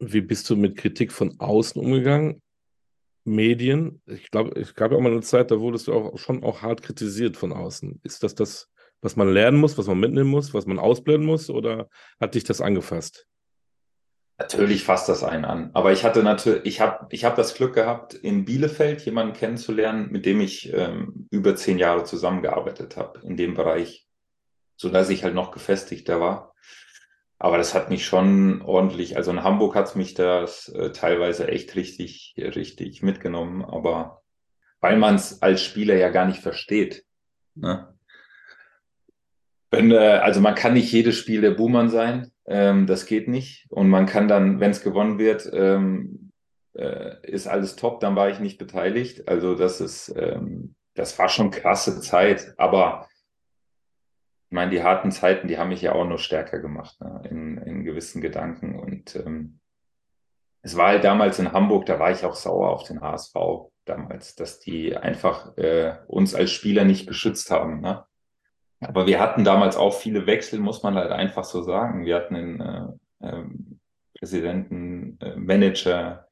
[0.00, 2.42] Wie bist du mit Kritik von außen umgegangen?
[3.26, 6.44] Medien, ich glaube, es gab ja auch mal eine Zeit, da wurdest du auch schon
[6.44, 8.00] auch hart kritisiert von außen.
[8.02, 8.68] Ist das das,
[9.02, 11.88] was man lernen muss, was man mitnehmen muss, was man ausblenden muss oder
[12.20, 13.26] hat dich das angefasst?
[14.38, 15.70] Natürlich fasst das einen an.
[15.72, 20.08] Aber ich hatte natürlich, ich habe ich hab das Glück gehabt, in Bielefeld jemanden kennenzulernen,
[20.10, 24.06] mit dem ich ähm, über zehn Jahre zusammengearbeitet habe in dem Bereich,
[24.76, 26.52] sodass ich halt noch gefestigter war.
[27.38, 31.48] Aber das hat mich schon ordentlich, also in Hamburg hat es mich das äh, teilweise
[31.48, 34.22] echt richtig, richtig mitgenommen, aber
[34.80, 37.04] weil man es als Spieler ja gar nicht versteht.
[37.54, 37.94] Ne?
[39.70, 43.66] Wenn, äh, also man kann nicht jedes Spiel der Buhmann sein, ähm, das geht nicht.
[43.70, 46.32] Und man kann dann, wenn es gewonnen wird, ähm,
[46.74, 49.28] äh, ist alles top, dann war ich nicht beteiligt.
[49.28, 52.54] Also das ist, ähm, das war schon krasse Zeit.
[52.56, 53.08] Aber
[54.56, 57.22] meine, die harten Zeiten, die haben mich ja auch nur stärker gemacht ne?
[57.30, 58.76] in, in gewissen Gedanken.
[58.76, 59.60] Und ähm,
[60.62, 63.34] es war halt damals in Hamburg, da war ich auch sauer auf den HSV
[63.84, 67.80] damals, dass die einfach äh, uns als Spieler nicht geschützt haben.
[67.80, 68.04] Ne?
[68.80, 72.06] Aber wir hatten damals auch viele Wechsel, muss man halt einfach so sagen.
[72.06, 73.44] Wir hatten einen äh, äh,
[74.18, 76.28] Präsidenten, äh, Manager,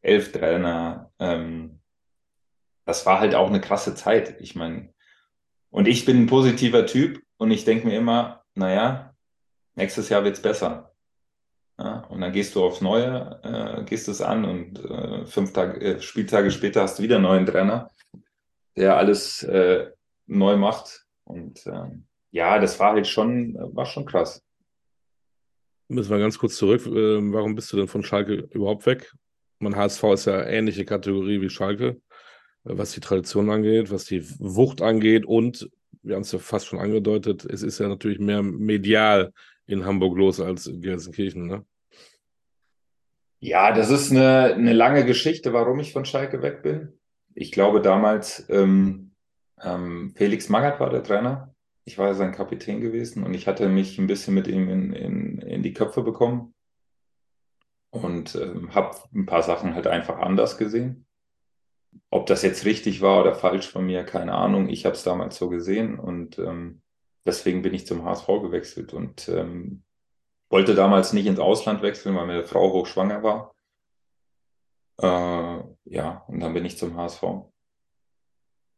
[0.00, 1.12] elf Trainer.
[1.18, 1.80] Ähm,
[2.86, 4.40] das war halt auch eine krasse Zeit.
[4.40, 4.94] Ich meine,
[5.68, 9.14] und ich bin ein positiver Typ und ich denke mir immer, naja,
[9.74, 10.92] nächstes Jahr wird's besser.
[11.78, 15.78] Ja, und dann gehst du aufs Neue, äh, gehst es an und äh, fünf Tage,
[15.80, 17.90] äh, Spieltage später hast du wieder einen neuen Trainer,
[18.76, 19.90] der alles äh,
[20.26, 21.06] neu macht.
[21.24, 24.42] Und ähm, ja, das war halt schon, war schon krass.
[25.88, 26.86] Müssen wir ganz kurz zurück.
[26.86, 29.12] Ähm, warum bist du denn von Schalke überhaupt weg?
[29.58, 31.96] Mein HSV ist ja ähnliche Kategorie wie Schalke, äh,
[32.64, 35.70] was die Tradition angeht, was die Wucht angeht und
[36.06, 39.32] wir haben es ja fast schon angedeutet, es ist ja natürlich mehr medial
[39.66, 41.64] in Hamburg los als in Gelsenkirchen, ne?
[43.38, 46.98] Ja, das ist eine, eine lange Geschichte, warum ich von Schalke weg bin.
[47.34, 49.12] Ich glaube damals, ähm,
[49.62, 51.54] ähm, Felix Magath war der Trainer.
[51.84, 55.38] Ich war sein Kapitän gewesen und ich hatte mich ein bisschen mit ihm in, in,
[55.38, 56.54] in die Köpfe bekommen
[57.90, 61.05] und ähm, habe ein paar Sachen halt einfach anders gesehen.
[62.10, 64.68] Ob das jetzt richtig war oder falsch von mir, keine Ahnung.
[64.68, 66.82] Ich habe es damals so gesehen und ähm,
[67.24, 69.82] deswegen bin ich zum HSV gewechselt und ähm,
[70.48, 73.54] wollte damals nicht ins Ausland wechseln, weil meine Frau hochschwanger war.
[74.98, 77.22] Äh, ja, und dann bin ich zum HSV.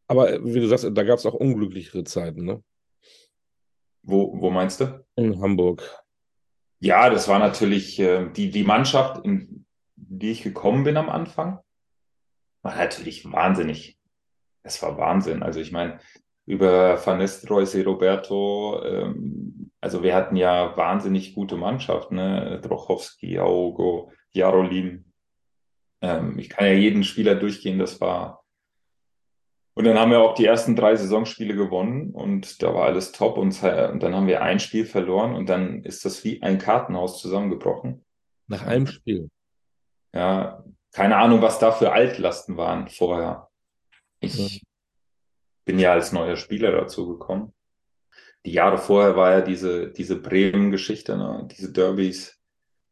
[0.08, 2.62] Aber äh, wie du sagst, da gab es auch unglücklichere Zeiten, ne?
[4.02, 5.04] Wo, wo meinst du?
[5.16, 5.82] In Hamburg.
[6.80, 11.60] Ja, das war natürlich äh, die, die Mannschaft, in die ich gekommen bin am Anfang,
[12.62, 13.98] war natürlich wahnsinnig.
[14.62, 15.42] Es war Wahnsinn.
[15.42, 16.00] Also ich meine,
[16.46, 22.60] über Van Nistelrooy, Roberto, ähm, also wir hatten ja wahnsinnig gute Mannschaft, ne?
[22.62, 25.12] Drochowski, Augo, Jarolin.
[26.00, 28.44] Ähm, ich kann ja jeden Spieler durchgehen, das war.
[29.74, 33.38] Und dann haben wir auch die ersten drei Saisonspiele gewonnen und da war alles top
[33.38, 37.20] und, und dann haben wir ein Spiel verloren und dann ist das wie ein Kartenhaus
[37.20, 38.04] zusammengebrochen.
[38.48, 39.30] Nach einem Spiel.
[40.12, 43.48] Ja, keine Ahnung, was da für Altlasten waren vorher.
[44.20, 44.62] Ich
[45.64, 47.52] bin ja als neuer Spieler dazu gekommen.
[48.46, 51.46] Die Jahre vorher war ja diese, diese Bremen-Geschichte, ne?
[51.50, 52.40] diese Derbys,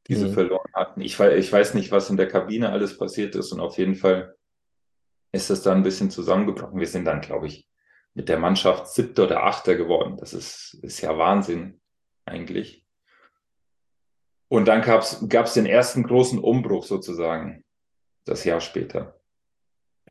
[0.06, 0.34] die sie mhm.
[0.34, 1.00] verloren hatten.
[1.00, 4.36] Ich, ich weiß nicht, was in der Kabine alles passiert ist und auf jeden Fall
[5.32, 6.78] ist das dann ein bisschen zusammengebrochen.
[6.78, 7.68] Wir sind dann, glaube ich,
[8.14, 10.16] mit der Mannschaft siebter oder achter geworden.
[10.16, 11.80] Das ist, ist ja Wahnsinn
[12.24, 12.84] eigentlich.
[14.48, 17.64] Und dann gab es den ersten großen Umbruch sozusagen,
[18.26, 19.18] das Jahr später.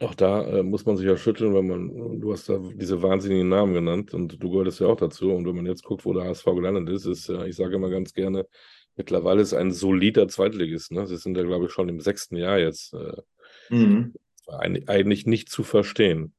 [0.01, 3.47] Auch da äh, muss man sich ja schütteln, weil man, du hast da diese wahnsinnigen
[3.47, 5.31] Namen genannt und du gehörtest ja auch dazu.
[5.31, 7.89] Und wenn man jetzt guckt, wo der HSV gelandet ist, ist, äh, ich sage immer
[7.89, 8.45] ganz gerne,
[8.97, 10.91] mittlerweile ist ein solider Zweitligist.
[10.91, 11.07] Ne?
[11.07, 12.93] Sie sind ja, glaube ich, schon im sechsten Jahr jetzt.
[12.93, 13.21] Äh,
[13.69, 14.13] mhm.
[14.47, 16.33] Eigentlich nicht zu verstehen.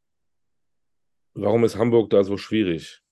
[1.34, 3.02] Warum ist Hamburg da so schwierig?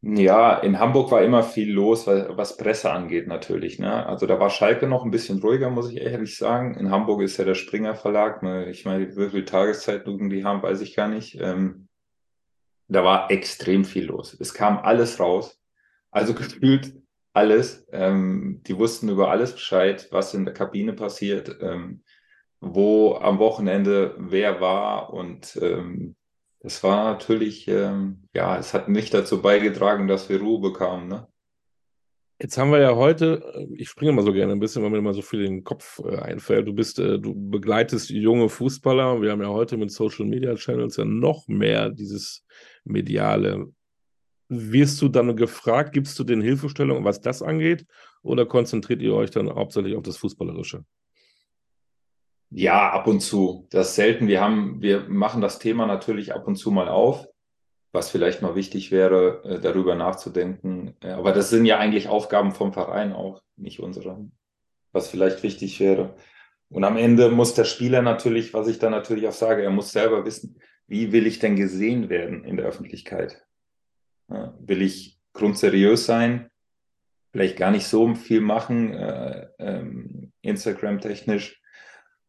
[0.00, 3.80] Ja, in Hamburg war immer viel los, was Presse angeht natürlich.
[3.80, 4.06] Ne?
[4.06, 6.76] Also da war Schalke noch ein bisschen ruhiger, muss ich ehrlich sagen.
[6.78, 8.42] In Hamburg ist ja der Springer Verlag.
[8.44, 8.70] Ne?
[8.70, 11.36] Ich meine, wie viele Tageszeitungen die haben, weiß ich gar nicht.
[11.40, 11.88] Ähm,
[12.86, 14.36] da war extrem viel los.
[14.38, 15.60] Es kam alles raus.
[16.12, 16.94] Also gefühlt
[17.32, 17.84] alles.
[17.90, 22.04] Ähm, die wussten über alles Bescheid, was in der Kabine passiert, ähm,
[22.60, 26.14] wo am Wochenende wer war und ähm,
[26.60, 31.08] es war natürlich, ähm, ja, es hat nicht dazu beigetragen, dass wir Ruhe bekamen.
[31.08, 31.28] Ne?
[32.40, 34.98] Jetzt haben wir ja heute, äh, ich springe mal so gerne ein bisschen, weil mir
[34.98, 36.66] immer so viel in den Kopf äh, einfällt.
[36.66, 39.20] Du bist, äh, du begleitest junge Fußballer.
[39.22, 42.44] Wir haben ja heute mit Social Media Channels ja noch mehr dieses
[42.84, 43.72] mediale.
[44.48, 47.86] Wirst du dann gefragt, gibst du den Hilfestellungen, was das angeht,
[48.22, 50.84] oder konzentriert ihr euch dann hauptsächlich auf das Fußballerische?
[52.50, 53.66] Ja, ab und zu.
[53.70, 54.26] Das ist selten.
[54.26, 57.26] Wir haben, wir machen das Thema natürlich ab und zu mal auf,
[57.92, 60.94] was vielleicht mal wichtig wäre, äh, darüber nachzudenken.
[61.02, 64.28] Aber das sind ja eigentlich Aufgaben vom Verein auch, nicht unsere,
[64.92, 66.14] was vielleicht wichtig wäre.
[66.70, 69.92] Und am Ende muss der Spieler natürlich, was ich da natürlich auch sage, er muss
[69.92, 73.44] selber wissen, wie will ich denn gesehen werden in der Öffentlichkeit?
[74.28, 76.50] will ich grundseriös sein?
[77.32, 81.60] Vielleicht gar nicht so viel machen, äh, ähm, Instagram-technisch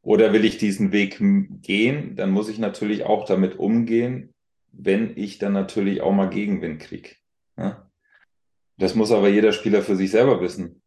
[0.01, 1.19] oder will ich diesen Weg
[1.61, 4.33] gehen, dann muss ich natürlich auch damit umgehen,
[4.71, 7.09] wenn ich dann natürlich auch mal Gegenwind kriege.
[7.57, 7.89] Ja?
[8.77, 10.81] Das muss aber jeder Spieler für sich selber wissen.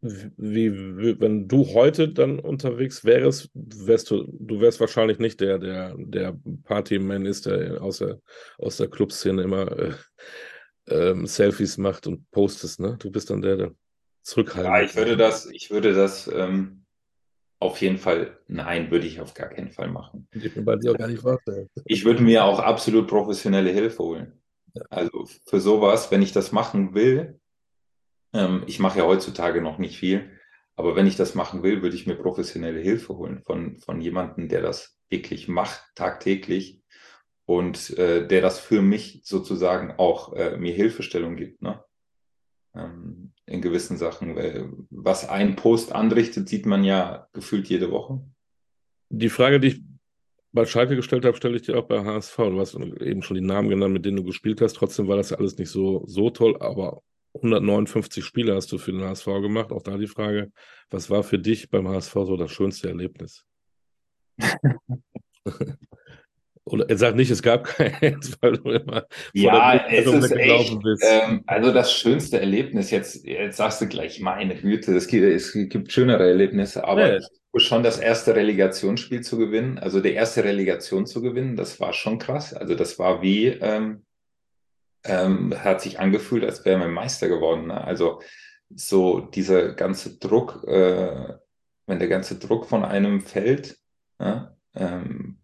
[0.00, 5.58] Wie, wie, wenn du heute dann unterwegs wärst, wärst du, du wärst wahrscheinlich nicht der,
[5.58, 8.20] der, der Partyman ist, der aus der,
[8.58, 9.92] aus der Clubszene immer äh,
[10.86, 12.96] ähm, Selfies macht und postest, ne?
[13.00, 13.74] Du bist dann der, der
[14.22, 14.72] zurückhaltend.
[14.72, 16.84] Ja, ich würde das, ich würde das ähm,
[17.60, 20.28] auf jeden Fall, nein, würde ich auf gar keinen Fall machen.
[20.32, 21.68] Ich bin bei dir auch gar nicht vorstellen.
[21.84, 24.40] Ich würde mir auch absolut professionelle Hilfe holen.
[24.74, 24.82] Ja.
[24.90, 27.40] Also für sowas, wenn ich das machen will,
[28.32, 30.30] ähm, ich mache ja heutzutage noch nicht viel,
[30.76, 34.48] aber wenn ich das machen will, würde ich mir professionelle Hilfe holen von, von jemandem,
[34.48, 36.82] der das wirklich macht, tagtäglich
[37.46, 41.62] und äh, der das für mich sozusagen auch äh, mir Hilfestellung gibt.
[41.62, 41.82] Ne?
[42.78, 44.36] Ähm, in gewissen Sachen.
[44.90, 48.20] Was ein Post anrichtet, sieht man ja gefühlt jede Woche.
[49.08, 49.82] Die Frage, die ich
[50.52, 52.36] bei Schalke gestellt habe, stelle ich dir auch bei HSV.
[52.36, 54.74] Du hast eben schon die Namen genannt, mit denen du gespielt hast.
[54.74, 57.02] Trotzdem war das ja alles nicht so, so toll, aber
[57.34, 59.72] 159 Spiele hast du für den HSV gemacht.
[59.72, 60.52] Auch da die Frage,
[60.90, 63.46] was war für dich beim HSV so das schönste Erlebnis?
[66.68, 71.42] Oder er sagt nicht, es gab keins, weil du immer ja, es ist echt, ähm,
[71.46, 75.92] also das schönste Erlebnis, jetzt, jetzt sagst du gleich, meine Güte, es gibt, es gibt
[75.92, 77.20] schönere Erlebnisse, aber ja.
[77.56, 82.18] schon das erste Relegationsspiel zu gewinnen, also die erste Relegation zu gewinnen, das war schon
[82.18, 82.54] krass.
[82.54, 84.04] Also das war wie, ähm,
[85.04, 87.68] ähm, hat sich angefühlt, als wäre man Meister geworden.
[87.68, 87.82] Ne?
[87.82, 88.20] Also
[88.74, 91.34] so dieser ganze Druck, äh,
[91.86, 93.78] wenn der ganze Druck von einem fällt,
[94.20, 95.38] ja, ähm,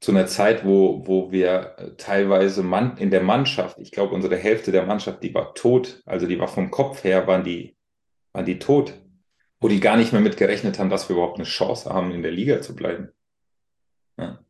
[0.00, 4.36] zu einer Zeit, wo, wo wir äh, teilweise Mann, in der Mannschaft, ich glaube, unsere
[4.36, 7.76] Hälfte der Mannschaft, die war tot, also die war vom Kopf her, waren die,
[8.32, 8.94] waren die tot,
[9.60, 12.22] wo die gar nicht mehr mit gerechnet haben, dass wir überhaupt eine Chance haben, in
[12.22, 13.08] der Liga zu bleiben.
[14.18, 14.44] Ja.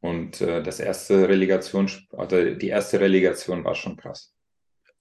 [0.00, 4.34] Und äh, das erste Relegation, also die erste Relegation war schon krass.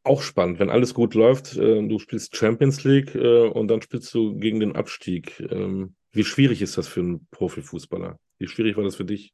[0.05, 4.13] Auch spannend, wenn alles gut läuft, äh, du spielst Champions League äh, und dann spielst
[4.13, 5.41] du gegen den Abstieg.
[5.51, 8.17] Ähm, wie schwierig ist das für einen Profifußballer?
[8.37, 9.33] Wie schwierig war das für dich?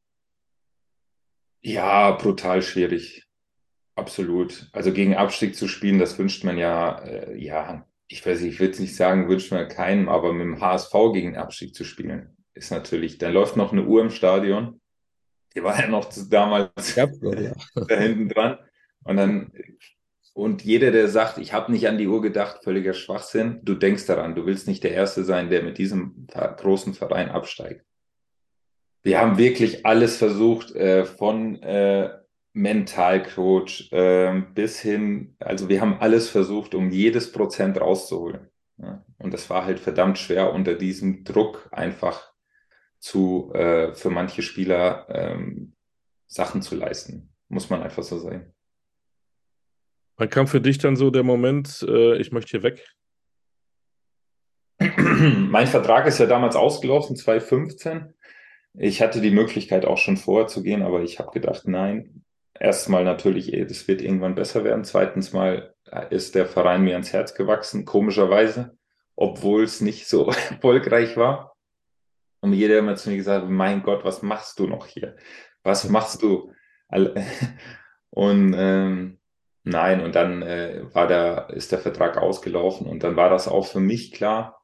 [1.61, 3.25] Ja, brutal schwierig.
[3.95, 4.69] Absolut.
[4.71, 8.59] Also gegen Abstieg zu spielen, das wünscht man ja, äh, ja, ich weiß nicht, ich
[8.59, 12.71] würde nicht sagen, wünscht man keinem, aber mit dem HSV gegen Abstieg zu spielen, ist
[12.71, 14.79] natürlich, da läuft noch eine Uhr im Stadion.
[15.55, 17.53] Die war ja noch damals ja, ja.
[17.87, 18.57] da hinten dran.
[19.03, 19.51] Und dann,
[20.33, 24.05] und jeder, der sagt, ich habe nicht an die Uhr gedacht, völliger Schwachsinn, du denkst
[24.05, 27.83] daran, du willst nicht der Erste sein, der mit diesem großen Verein absteigt
[29.03, 32.09] wir haben wirklich alles versucht, äh, von äh,
[32.53, 38.49] Mentalcoach äh, bis hin, also wir haben alles versucht, um jedes Prozent rauszuholen.
[38.77, 39.05] Ja?
[39.17, 42.33] Und das war halt verdammt schwer unter diesem Druck einfach
[42.99, 45.75] zu, äh, für manche Spieler ähm,
[46.27, 47.33] Sachen zu leisten.
[47.47, 48.53] Muss man einfach so sein.
[50.17, 52.85] Wann kam für dich dann so der Moment, äh, ich möchte hier weg?
[54.79, 58.13] mein Vertrag ist ja damals ausgelaufen, 2015.
[58.73, 62.23] Ich hatte die Möglichkeit auch schon vorher zu gehen, aber ich habe gedacht, nein.
[62.59, 64.83] Erstmal natürlich, es wird irgendwann besser werden.
[64.83, 65.73] Zweitens mal
[66.09, 68.77] ist der Verein mir ans Herz gewachsen, komischerweise,
[69.15, 71.55] obwohl es nicht so erfolgreich war.
[72.41, 75.15] Und jeder immer zu mir gesagt, mein Gott, was machst du noch hier?
[75.63, 76.53] Was machst du?
[78.09, 79.19] Und ähm,
[79.63, 83.67] nein, und dann äh, war der, ist der Vertrag ausgelaufen und dann war das auch
[83.67, 84.58] für mich klar,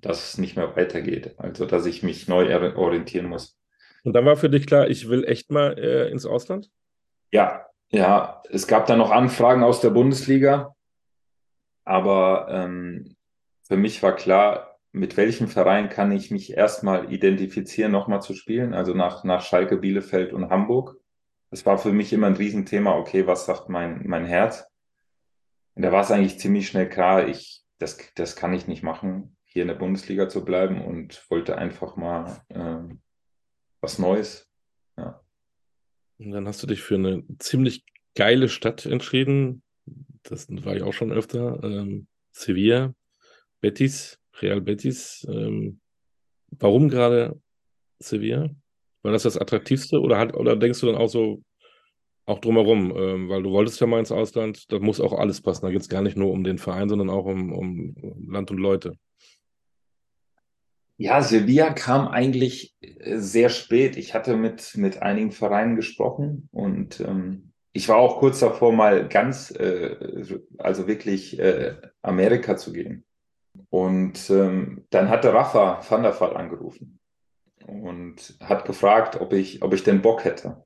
[0.00, 1.34] dass es nicht mehr weitergeht.
[1.38, 3.58] Also, dass ich mich neu orientieren muss.
[4.04, 6.70] Und dann war für dich klar, ich will echt mal äh, ins Ausland?
[7.32, 8.42] Ja, ja.
[8.50, 10.76] Es gab dann noch Anfragen aus der Bundesliga,
[11.84, 13.16] aber ähm,
[13.64, 18.74] für mich war klar, mit welchem Verein kann ich mich erstmal identifizieren, nochmal zu spielen,
[18.74, 20.96] also nach, nach Schalke, Bielefeld und Hamburg.
[21.50, 24.66] Das war für mich immer ein Riesenthema, okay, was sagt mein, mein Herz?
[25.74, 29.35] Und da war es eigentlich ziemlich schnell klar, ich, das, das kann ich nicht machen
[29.56, 32.94] hier in der Bundesliga zu bleiben und wollte einfach mal äh,
[33.80, 34.50] was Neues.
[34.98, 35.24] Ja.
[36.18, 37.82] Und dann hast du dich für eine ziemlich
[38.14, 39.62] geile Stadt entschieden.
[40.24, 41.58] Das war ich auch schon öfter.
[41.64, 42.94] Ähm, Sevilla,
[43.62, 45.26] Betis, Real Betis.
[45.26, 45.80] Ähm,
[46.50, 47.40] warum gerade
[47.98, 48.50] Sevilla?
[49.00, 51.42] War das das Attraktivste oder, hat, oder denkst du dann auch so,
[52.26, 55.64] auch drumherum, ähm, weil du wolltest ja mal ins Ausland, da muss auch alles passen.
[55.64, 57.94] Da geht es gar nicht nur um den Verein, sondern auch um, um
[58.28, 58.98] Land und Leute.
[60.98, 63.96] Ja, Sevilla kam eigentlich äh, sehr spät.
[63.96, 69.06] Ich hatte mit, mit einigen Vereinen gesprochen und ähm, ich war auch kurz davor, mal
[69.06, 69.96] ganz, äh,
[70.56, 73.04] also wirklich äh, Amerika zu gehen.
[73.68, 76.98] Und ähm, dann hatte Rafa van der Vaart angerufen
[77.66, 80.64] und hat gefragt, ob ich, ob ich denn Bock hätte.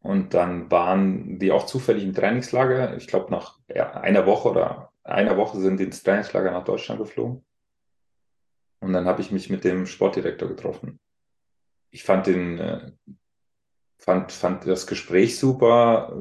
[0.00, 2.96] Und dann waren die auch zufällig im Trainingslager.
[2.96, 7.44] Ich glaube, nach einer Woche oder einer Woche sind die ins Trainingslager nach Deutschland geflogen.
[8.80, 11.00] Und dann habe ich mich mit dem Sportdirektor getroffen.
[11.90, 12.92] Ich fand den, äh,
[13.98, 16.16] fand, fand das Gespräch super,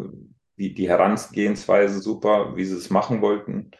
[0.57, 3.71] die, die Herangehensweise super, wie sie es machen wollten.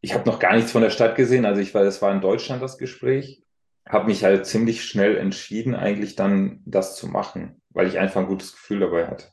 [0.00, 2.20] Ich habe noch gar nichts von der Stadt gesehen, also ich war, das war in
[2.20, 3.44] Deutschland das Gespräch,
[3.88, 8.26] habe mich halt ziemlich schnell entschieden, eigentlich dann das zu machen, weil ich einfach ein
[8.26, 9.28] gutes Gefühl dabei hatte.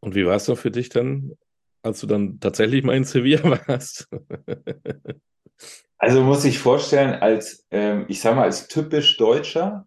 [0.00, 1.32] Und wie war es doch für dich dann,
[1.82, 4.08] als du dann tatsächlich mal in Sevilla warst?
[6.00, 9.86] Also muss ich vorstellen, als, ähm, ich sag mal, als typisch Deutscher,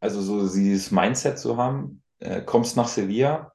[0.00, 3.52] also so dieses Mindset zu haben, äh, kommst nach Sevilla.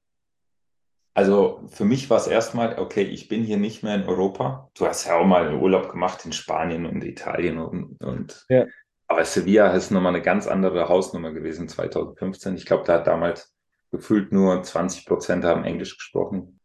[1.13, 4.71] Also für mich war es erstmal, okay, ich bin hier nicht mehr in Europa.
[4.75, 8.65] Du hast ja auch mal einen Urlaub gemacht in Spanien und Italien und, und ja.
[9.09, 12.55] aber Sevilla ist nochmal eine ganz andere Hausnummer gewesen 2015.
[12.55, 13.53] Ich glaube, da hat damals
[13.91, 16.61] gefühlt nur 20 Prozent haben Englisch gesprochen.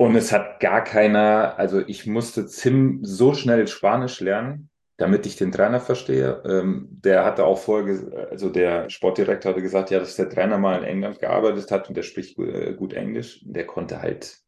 [0.00, 5.34] Und es hat gar keiner, also ich musste Zim so schnell Spanisch lernen, damit ich
[5.34, 6.40] den Trainer verstehe.
[6.46, 10.78] Ähm, der hatte auch vorher, also der Sportdirektor hatte gesagt, ja, dass der Trainer mal
[10.78, 13.40] in England gearbeitet hat und der spricht äh, gut Englisch.
[13.44, 14.38] Der konnte halt,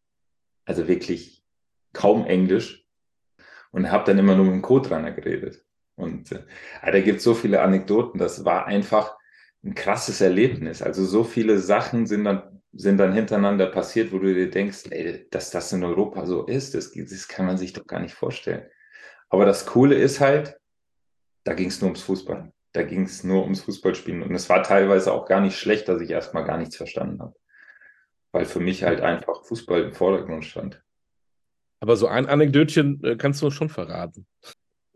[0.67, 1.43] also wirklich
[1.93, 2.87] kaum Englisch
[3.73, 5.65] und habe dann immer nur mit dem Co-Trainer geredet.
[5.97, 6.45] Und äh,
[6.85, 8.21] da gibt so viele Anekdoten.
[8.21, 9.17] Das war einfach
[9.65, 10.81] ein krasses Erlebnis.
[10.81, 15.27] Also so viele Sachen sind dann sind dann hintereinander passiert, wo du dir denkst, ey,
[15.31, 18.69] dass das in Europa so ist, das, das kann man sich doch gar nicht vorstellen.
[19.29, 20.59] Aber das Coole ist halt,
[21.45, 22.53] da ging es nur ums Fußball.
[22.73, 24.23] Da ging es nur ums Fußballspielen.
[24.23, 27.35] Und es war teilweise auch gar nicht schlecht, dass ich erstmal gar nichts verstanden habe.
[28.33, 30.83] Weil für mich halt einfach Fußball im Vordergrund stand.
[31.81, 34.27] Aber so ein Anekdötchen äh, kannst du schon verraten.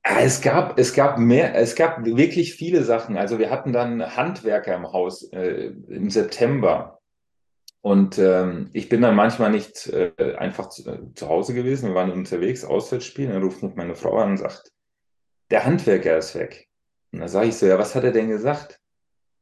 [0.03, 3.16] Es gab, es gab mehr, es gab wirklich viele Sachen.
[3.16, 7.01] Also wir hatten dann Handwerker im Haus äh, im September.
[7.85, 11.91] Und ähm, ich bin dann manchmal nicht äh, einfach zu, äh, zu, Hause gewesen.
[11.91, 13.32] Wir waren unterwegs, Auswärtsspielen.
[13.32, 14.72] Dann ruft mich meine Frau an und sagt,
[15.51, 16.70] der Handwerker ist weg.
[17.12, 18.80] Und dann sage ich so, ja, was hat er denn gesagt?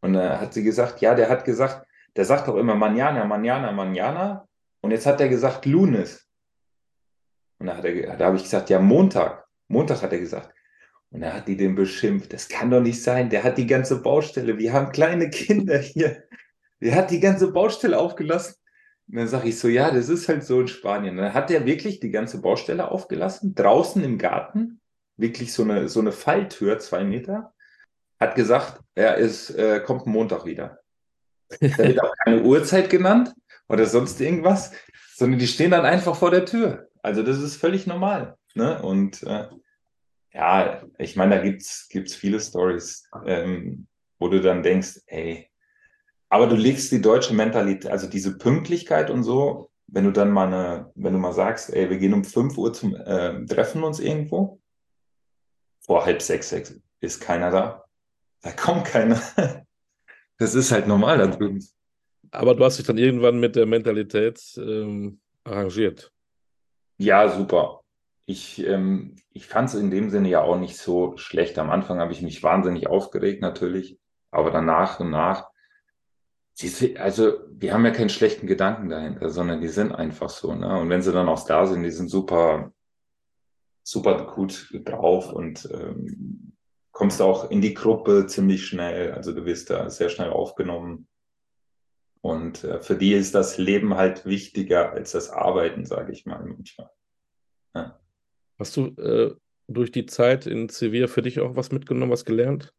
[0.00, 1.86] Und dann hat sie gesagt, ja, der hat gesagt,
[2.16, 4.48] der sagt doch immer Manjana, Manjana, Manjana.
[4.80, 6.26] Und jetzt hat er gesagt Lunes.
[7.60, 9.46] Und da, da habe ich gesagt, ja, Montag.
[9.68, 10.52] Montag hat er gesagt.
[11.10, 12.32] Und da hat die den beschimpft.
[12.32, 13.30] Das kann doch nicht sein.
[13.30, 14.58] Der hat die ganze Baustelle.
[14.58, 16.24] Wir haben kleine Kinder hier.
[16.82, 18.56] Der hat die ganze Baustelle aufgelassen.
[19.08, 21.16] Und dann sage ich so, ja, das ist halt so in Spanien.
[21.16, 24.80] Dann hat er wirklich die ganze Baustelle aufgelassen, draußen im Garten,
[25.16, 27.54] wirklich so eine, so eine Falltür, zwei Meter.
[28.18, 30.80] Hat gesagt, er ist, äh, kommt Montag wieder.
[31.60, 33.34] Da wird auch keine Uhrzeit genannt
[33.68, 34.72] oder sonst irgendwas,
[35.14, 36.88] sondern die stehen dann einfach vor der Tür.
[37.02, 38.36] Also das ist völlig normal.
[38.54, 38.80] Ne?
[38.82, 39.48] Und äh,
[40.32, 43.86] ja, ich meine, da gibt's gibt's viele Stories, ähm,
[44.18, 45.51] wo du dann denkst, ey,
[46.32, 50.46] aber du legst die deutsche Mentalität, also diese Pünktlichkeit und so, wenn du dann mal
[50.46, 54.00] eine, wenn du mal sagst, ey, wir gehen um 5 Uhr zum äh, Treffen uns
[54.00, 54.58] irgendwo,
[55.80, 57.84] vor halb sechs, sechs ist keiner da.
[58.40, 59.20] Da kommt keiner.
[60.38, 61.64] Das ist halt normal da drüben.
[62.32, 66.10] Aber du hast dich dann irgendwann mit der Mentalität ähm, arrangiert.
[66.96, 67.82] Ja, super.
[68.24, 71.58] Ich, ähm, ich fand es in dem Sinne ja auch nicht so schlecht.
[71.58, 74.00] Am Anfang habe ich mich wahnsinnig aufgeregt natürlich,
[74.32, 75.51] aber dann nach und nach
[76.54, 80.78] Sie, also, wir haben ja keinen schlechten Gedanken dahinter, sondern die sind einfach so, ne?
[80.78, 82.72] Und wenn sie dann auch da sind, die sind super,
[83.82, 86.52] super gut drauf und ähm,
[86.92, 89.12] kommst auch in die Gruppe ziemlich schnell.
[89.12, 91.08] Also du wirst da sehr schnell aufgenommen.
[92.20, 96.44] Und äh, für die ist das Leben halt wichtiger als das Arbeiten, sage ich mal
[96.44, 96.90] manchmal.
[97.74, 97.98] Ja.
[98.58, 99.34] Hast du äh,
[99.66, 102.72] durch die Zeit in Sevilla für dich auch was mitgenommen, was gelernt?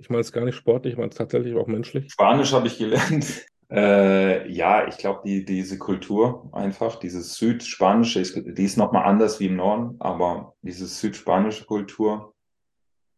[0.00, 2.10] Ich meine es gar nicht sportlich, ich meine es tatsächlich auch menschlich.
[2.10, 3.46] Spanisch habe ich gelernt.
[3.72, 9.46] Äh, ja, ich glaube, die, diese Kultur einfach, dieses Südspanische, die ist nochmal anders wie
[9.46, 12.34] im Norden, aber diese südspanische Kultur,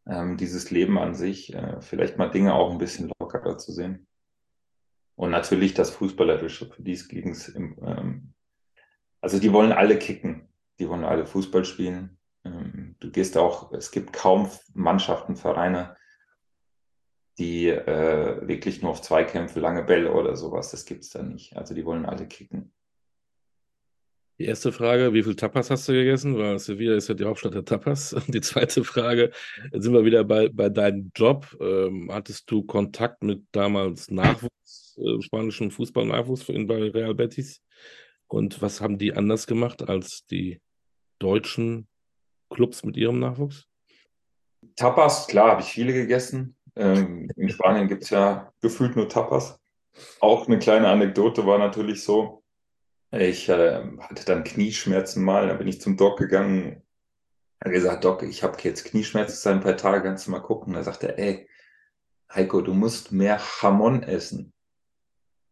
[0.07, 4.07] ähm, dieses Leben an sich, äh, vielleicht mal Dinge auch ein bisschen lockerer zu sehen.
[5.17, 8.35] Und natürlich das Fußballerische, für die ging es ähm,
[9.23, 12.19] also die wollen alle kicken, die wollen alle Fußball spielen.
[12.45, 15.97] Ähm, du gehst auch, es gibt kaum Mannschaften, Vereine,
[17.39, 21.57] die äh, wirklich nur auf Zweikämpfe, lange Bälle oder sowas, das gibt es da nicht.
[21.57, 22.73] Also die wollen alle kicken.
[24.39, 26.37] Die erste Frage, wie viel Tapas hast du gegessen?
[26.37, 28.13] Weil Sevilla ist ja die Hauptstadt der Tapas.
[28.13, 29.31] Und die zweite Frage,
[29.73, 31.57] jetzt sind wir wieder bei, bei deinem Job.
[31.61, 37.63] Ähm, hattest du Kontakt mit damals Nachwuchs, äh, spanischen Fußballnachwuchs bei Real Betis?
[38.27, 40.61] Und was haben die anders gemacht als die
[41.19, 41.87] deutschen
[42.51, 43.69] Clubs mit ihrem Nachwuchs?
[44.77, 46.57] Tapas, klar, habe ich viele gegessen.
[46.77, 49.59] Ähm, in Spanien gibt es ja gefühlt nur Tapas.
[50.21, 52.43] Auch eine kleine Anekdote war natürlich so,
[53.11, 56.83] ich äh, hatte dann Knieschmerzen mal, da bin ich zum Doc gegangen,
[57.63, 60.41] er hat gesagt, Doc, ich habe jetzt Knieschmerzen seit ein paar Tagen, kannst du mal
[60.41, 60.73] gucken.
[60.73, 61.49] Da sagte er, ey,
[62.35, 64.53] Heiko, du musst mehr Hamon essen.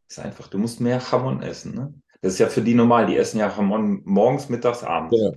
[0.08, 1.74] ist einfach, du musst mehr Hamon essen.
[1.74, 1.94] Ne?
[2.20, 5.16] Das ist ja für die normal, die essen ja Hamon morgens, mittags, abends.
[5.16, 5.30] Ja.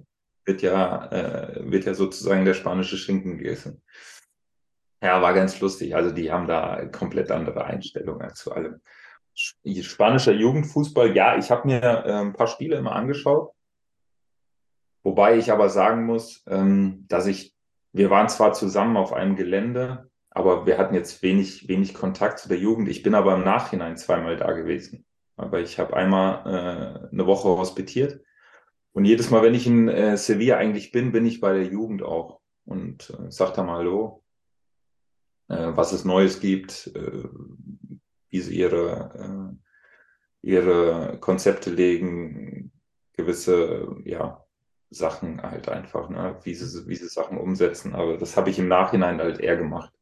[0.45, 3.83] Wird ja, äh, wird ja sozusagen der spanische Schinken gegessen.
[5.03, 5.95] Ja, war ganz lustig.
[5.95, 8.79] Also die haben da komplett andere Einstellungen zu allem.
[9.35, 13.51] Spanischer Jugendfußball, ja, ich habe mir äh, ein paar Spiele immer angeschaut.
[15.03, 17.53] Wobei ich aber sagen muss, ähm, dass ich,
[17.91, 22.47] wir waren zwar zusammen auf einem Gelände, aber wir hatten jetzt wenig, wenig Kontakt zu
[22.47, 22.87] der Jugend.
[22.87, 25.05] Ich bin aber im Nachhinein zweimal da gewesen.
[25.35, 28.21] Aber ich habe einmal äh, eine Woche hospitiert.
[28.93, 32.03] Und jedes Mal, wenn ich in äh, Sevilla eigentlich bin, bin ich bei der Jugend
[32.03, 34.22] auch und äh, sag da mal Hallo,
[35.75, 37.23] was es Neues gibt, äh,
[38.29, 39.55] wie sie ihre,
[40.43, 42.71] äh, ihre Konzepte legen,
[43.13, 44.43] gewisse ja,
[44.89, 46.37] Sachen halt einfach, ne?
[46.43, 47.93] wie, sie, wie sie Sachen umsetzen.
[47.95, 49.93] Aber das habe ich im Nachhinein halt eher gemacht.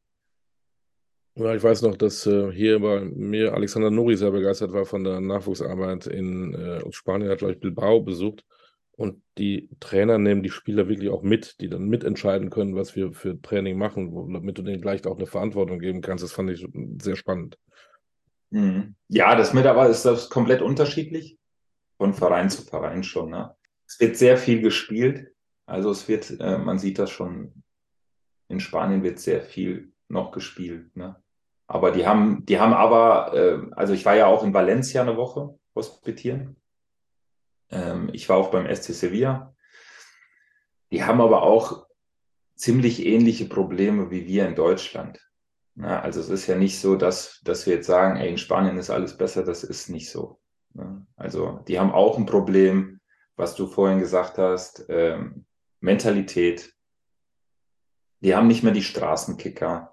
[1.35, 5.03] Ja, ich weiß noch, dass äh, hier bei mir Alexander Nori sehr begeistert war von
[5.03, 8.43] der Nachwuchsarbeit in äh, Spanien, hat, glaube ich, Bilbao besucht.
[8.97, 13.13] Und die Trainer nehmen die Spieler wirklich auch mit, die dann mitentscheiden können, was wir
[13.13, 16.23] für Training machen, damit du denen gleich auch eine Verantwortung geben kannst.
[16.23, 16.67] Das fand ich
[17.01, 17.57] sehr spannend.
[18.51, 18.95] Mhm.
[19.07, 21.37] Ja, das mit aber ist das komplett unterschiedlich.
[21.97, 23.31] Von Verein zu Verein schon.
[23.31, 23.55] Ne?
[23.87, 25.31] Es wird sehr viel gespielt.
[25.65, 27.63] Also es wird, äh, man sieht das schon,
[28.49, 30.95] in Spanien wird sehr viel noch gespielt.
[30.95, 31.15] Ne?
[31.67, 35.15] Aber die haben, die haben aber, äh, also ich war ja auch in Valencia eine
[35.15, 36.57] Woche hospitieren.
[37.71, 39.55] Ähm, ich war auch beim SC Sevilla.
[40.91, 41.87] Die haben aber auch
[42.55, 45.19] ziemlich ähnliche Probleme wie wir in Deutschland.
[45.75, 48.77] Ja, also es ist ja nicht so, dass, dass wir jetzt sagen, ey, in Spanien
[48.77, 50.39] ist alles besser, das ist nicht so.
[50.73, 52.99] Ja, also die haben auch ein Problem,
[53.35, 55.45] was du vorhin gesagt hast, ähm,
[55.79, 56.73] Mentalität.
[58.19, 59.90] Die haben nicht mehr die Straßenkicker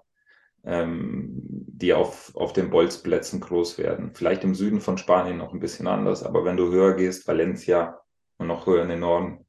[0.63, 4.11] ähm, die auf, auf den Bolzplätzen groß werden.
[4.13, 8.01] Vielleicht im Süden von Spanien noch ein bisschen anders, aber wenn du höher gehst, Valencia
[8.37, 9.45] und noch höher in den Norden,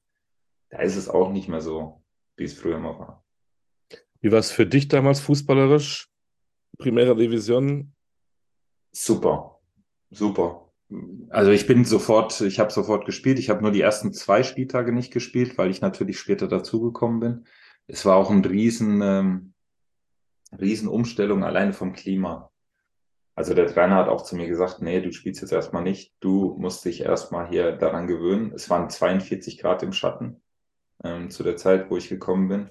[0.71, 2.03] da ist es auch nicht mehr so,
[2.37, 3.25] wie es früher mal war.
[4.21, 6.09] Wie war es für dich damals fußballerisch?
[6.79, 7.95] Primera Division?
[8.93, 9.61] Super,
[10.11, 10.73] super.
[11.29, 13.39] Also ich bin sofort, ich habe sofort gespielt.
[13.39, 17.45] Ich habe nur die ersten zwei Spieltage nicht gespielt, weil ich natürlich später dazugekommen bin.
[17.87, 19.55] Es war auch ein riesen, ähm,
[20.59, 22.51] Riesenumstellung alleine vom Klima.
[23.35, 26.57] Also der Trainer hat auch zu mir gesagt, nee, du spielst jetzt erstmal nicht, du
[26.59, 28.53] musst dich erstmal hier daran gewöhnen.
[28.53, 30.43] Es waren 42 Grad im Schatten
[31.05, 32.71] ähm, zu der Zeit, wo ich gekommen bin.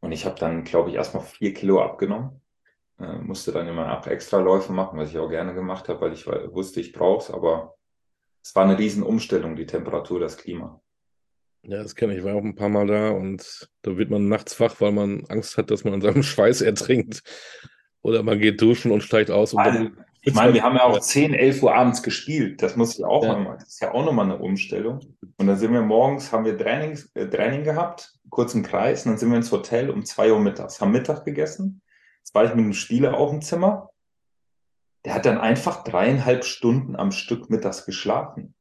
[0.00, 2.40] Und ich habe dann, glaube ich, erstmal vier Kilo abgenommen.
[3.00, 6.12] Äh, musste dann immer auch extra Läufe machen, was ich auch gerne gemacht habe, weil
[6.12, 7.30] ich wusste, ich brauche es.
[7.30, 7.74] Aber
[8.42, 10.80] es war eine Riesenumstellung, die Temperatur, das Klima.
[11.62, 12.20] Ja, das kenne ich.
[12.20, 15.24] Ich war auch ein paar Mal da und da wird man nachts wach, weil man
[15.28, 17.22] Angst hat, dass man an seinem Schweiß ertrinkt.
[18.02, 19.52] Oder man geht duschen und steigt aus.
[19.52, 19.90] Und also,
[20.22, 22.62] ich meine, wir haben ja auch 10, 11 Uhr abends gespielt.
[22.62, 23.36] Das muss ich auch ja.
[23.36, 23.56] mal.
[23.56, 25.00] Das ist ja auch nochmal eine Umstellung.
[25.36, 29.18] Und dann sind wir morgens, haben wir Training, äh, Training gehabt, kurzen Kreis, und dann
[29.18, 31.82] sind wir ins Hotel um 2 Uhr mittags, haben Mittag gegessen.
[32.18, 33.90] Jetzt war ich mit einem Spieler auf dem Zimmer.
[35.04, 38.54] Der hat dann einfach dreieinhalb Stunden am Stück mittags geschlafen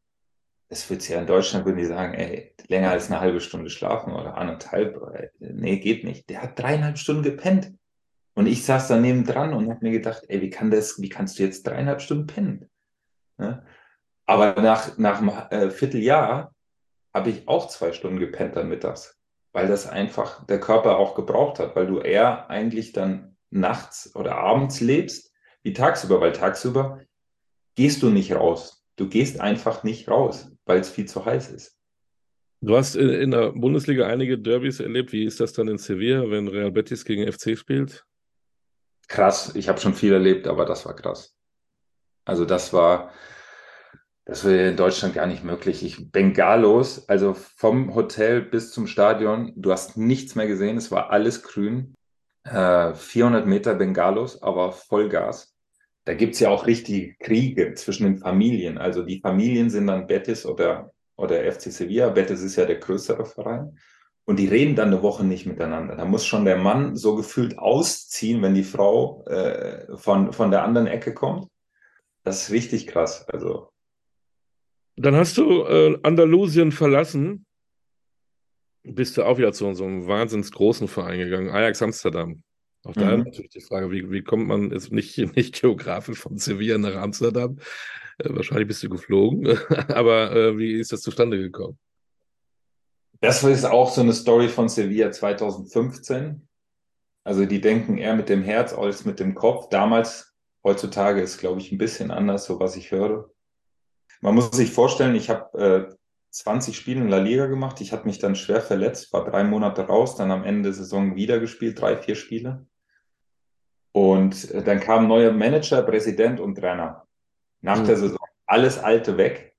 [0.70, 4.13] das wird ja in Deutschland, würden die sagen, ey, länger als eine halbe Stunde schlafen
[4.13, 5.32] oder anderthalb.
[5.39, 6.30] Nee, geht nicht.
[6.30, 7.74] Der hat dreieinhalb Stunden gepennt.
[8.34, 11.39] Und ich saß daneben dran und habe mir gedacht, ey, wie kann das, wie kannst
[11.39, 12.70] du jetzt dreieinhalb Stunden pennen?
[13.39, 13.63] Ja?
[14.26, 16.53] Aber nach, nach einem äh, Vierteljahr
[17.13, 19.18] habe ich auch zwei Stunden gepennt dann mittags,
[19.53, 24.36] weil das einfach der Körper auch gebraucht hat, weil du eher eigentlich dann nachts oder
[24.36, 27.01] abends lebst wie tagsüber, weil tagsüber
[27.76, 28.86] gehst du nicht raus.
[28.97, 31.78] Du gehst einfach nicht raus weil es viel zu heiß ist.
[32.61, 35.11] Du hast in, in, der Bundesliga einige Derbys erlebt.
[35.11, 38.05] Wie ist das dann in Sevilla, wenn Real Betis gegen FC spielt?
[39.07, 41.36] Krass, ich habe schon viel erlebt, aber das war krass.
[42.26, 43.11] Also das war,
[44.26, 45.84] das wäre in Deutschland gar nicht möglich.
[45.84, 51.11] Ich Bengalos, also vom Hotel bis zum Stadion, du hast nichts mehr gesehen, es war
[51.11, 51.93] alles grün.
[52.43, 55.57] Äh, 400 Meter Bengalos, aber Vollgas
[56.08, 58.78] da gibt es ja auch richtige Kriege zwischen den Familien.
[58.78, 62.08] Also die Familien sind dann Betis oder, oder FC Sevilla.
[62.08, 63.78] Betis ist ja der größere Verein.
[64.24, 65.97] Und die reden dann eine Woche nicht miteinander.
[65.97, 70.64] Da muss schon der Mann so gefühlt ausziehen, wenn die Frau äh, von, von der
[70.64, 71.49] anderen Ecke kommt.
[72.24, 73.28] Das ist richtig krass.
[73.28, 73.68] Also.
[74.95, 77.45] Dann hast du äh, Andalusien verlassen.
[78.84, 82.43] Bist du auch wieder zu so einem wahnsinns großen Verein gegangen, Ajax Amsterdam.
[82.88, 83.24] Auch da mhm.
[83.24, 87.58] natürlich die Frage, wie, wie kommt man jetzt nicht, nicht geografisch von Sevilla nach Amsterdam?
[88.18, 89.48] Äh, wahrscheinlich bist du geflogen,
[89.90, 91.78] aber äh, wie ist das zustande gekommen?
[93.20, 96.48] Das ist auch so eine Story von Sevilla 2015.
[97.24, 99.68] Also die denken eher mit dem Herz als mit dem Kopf.
[99.70, 100.34] Damals,
[100.64, 103.30] heutzutage ist, glaube ich, ein bisschen anders, so was ich höre.
[104.22, 105.96] Man muss sich vorstellen, ich habe äh,
[106.30, 107.82] 20 Spiele in La Liga gemacht.
[107.82, 111.16] Ich habe mich dann schwer verletzt, war drei Monate raus, dann am Ende der Saison
[111.16, 112.66] wieder gespielt, drei, vier Spiele.
[113.98, 117.08] Und äh, dann kam neuer Manager, Präsident und Trainer.
[117.62, 117.86] Nach mhm.
[117.88, 119.56] der Saison alles Alte weg.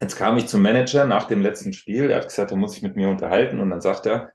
[0.00, 2.10] Jetzt kam ich zum Manager nach dem letzten Spiel.
[2.10, 3.58] Er hat gesagt, er muss sich mit mir unterhalten.
[3.58, 4.30] Und dann sagt er,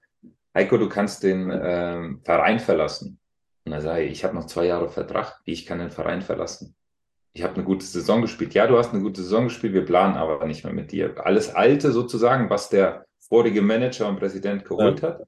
[0.53, 3.17] Heiko, du kannst den äh, Verein verlassen.
[3.63, 5.39] Und dann sage ich, ich habe noch zwei Jahre Vertrag.
[5.45, 6.75] Wie ich kann den Verein verlassen?
[7.31, 8.53] Ich habe eine gute Saison gespielt.
[8.53, 9.73] Ja, du hast eine gute Saison gespielt.
[9.73, 11.15] Wir planen aber nicht mehr mit dir.
[11.25, 15.07] Alles Alte sozusagen, was der vorige Manager und Präsident geholt ja.
[15.07, 15.21] hat,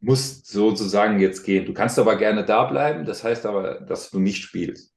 [0.00, 1.66] muss sozusagen jetzt gehen.
[1.66, 3.04] Du kannst aber gerne da bleiben.
[3.04, 4.94] Das heißt aber, dass du nicht spielst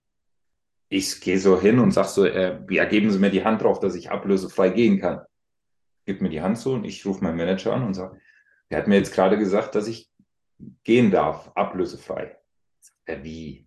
[0.94, 3.80] ich gehe so hin und sage so, äh, ja, geben Sie mir die Hand drauf,
[3.80, 5.22] dass ich ablösefrei gehen kann.
[6.06, 8.20] Gib mir die Hand so und ich rufe meinen Manager an und sage,
[8.70, 10.12] der hat mir jetzt gerade gesagt, dass ich
[10.84, 12.38] gehen darf, ablösefrei.
[13.08, 13.66] Ja, wie?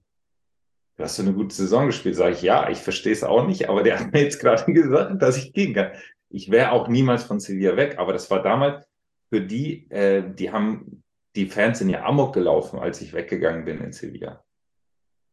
[0.97, 2.15] Du hast so eine gute Saison gespielt.
[2.15, 5.21] Sage ich, ja, ich verstehe es auch nicht, aber der hat mir jetzt gerade gesagt,
[5.21, 5.91] dass ich gehen kann.
[6.31, 8.87] Ich wäre auch niemals von Sevilla weg, aber das war damals
[9.31, 11.03] für die, äh, die haben,
[11.37, 14.45] die Fans sind ja amok gelaufen, als ich weggegangen bin in Sevilla.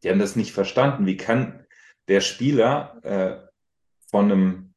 [0.03, 1.05] Die haben das nicht verstanden.
[1.05, 1.65] Wie kann,
[2.07, 3.47] der Spieler äh,
[4.11, 4.73] von einem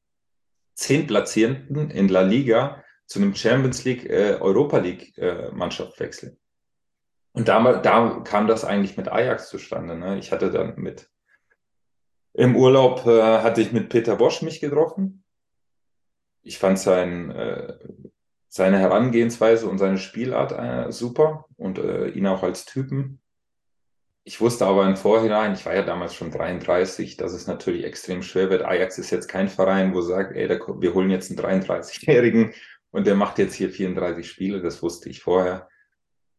[0.75, 6.39] Zehntplatzierten in La Liga zu einem Champions League, äh, Europa League äh, Mannschaft wechseln.
[7.33, 9.97] Und da, da kam das eigentlich mit Ajax zustande.
[9.97, 10.19] Ne?
[10.19, 11.11] Ich hatte dann mit
[12.33, 15.25] im Urlaub äh, hatte ich mit Peter Bosch mich getroffen.
[16.43, 17.79] Ich fand sein, äh,
[18.57, 23.21] seine Herangehensweise und seine Spielart äh, super und äh, ihn auch als Typen.
[24.25, 28.23] Ich wusste aber im Vorhinein, ich war ja damals schon 33, dass es natürlich extrem
[28.23, 28.65] schwer wird.
[28.65, 32.53] Ajax ist jetzt kein Verein, wo sagt, ey, wir holen jetzt einen 33-Jährigen
[32.91, 34.61] und der macht jetzt hier 34 Spiele.
[34.61, 35.69] Das wusste ich vorher.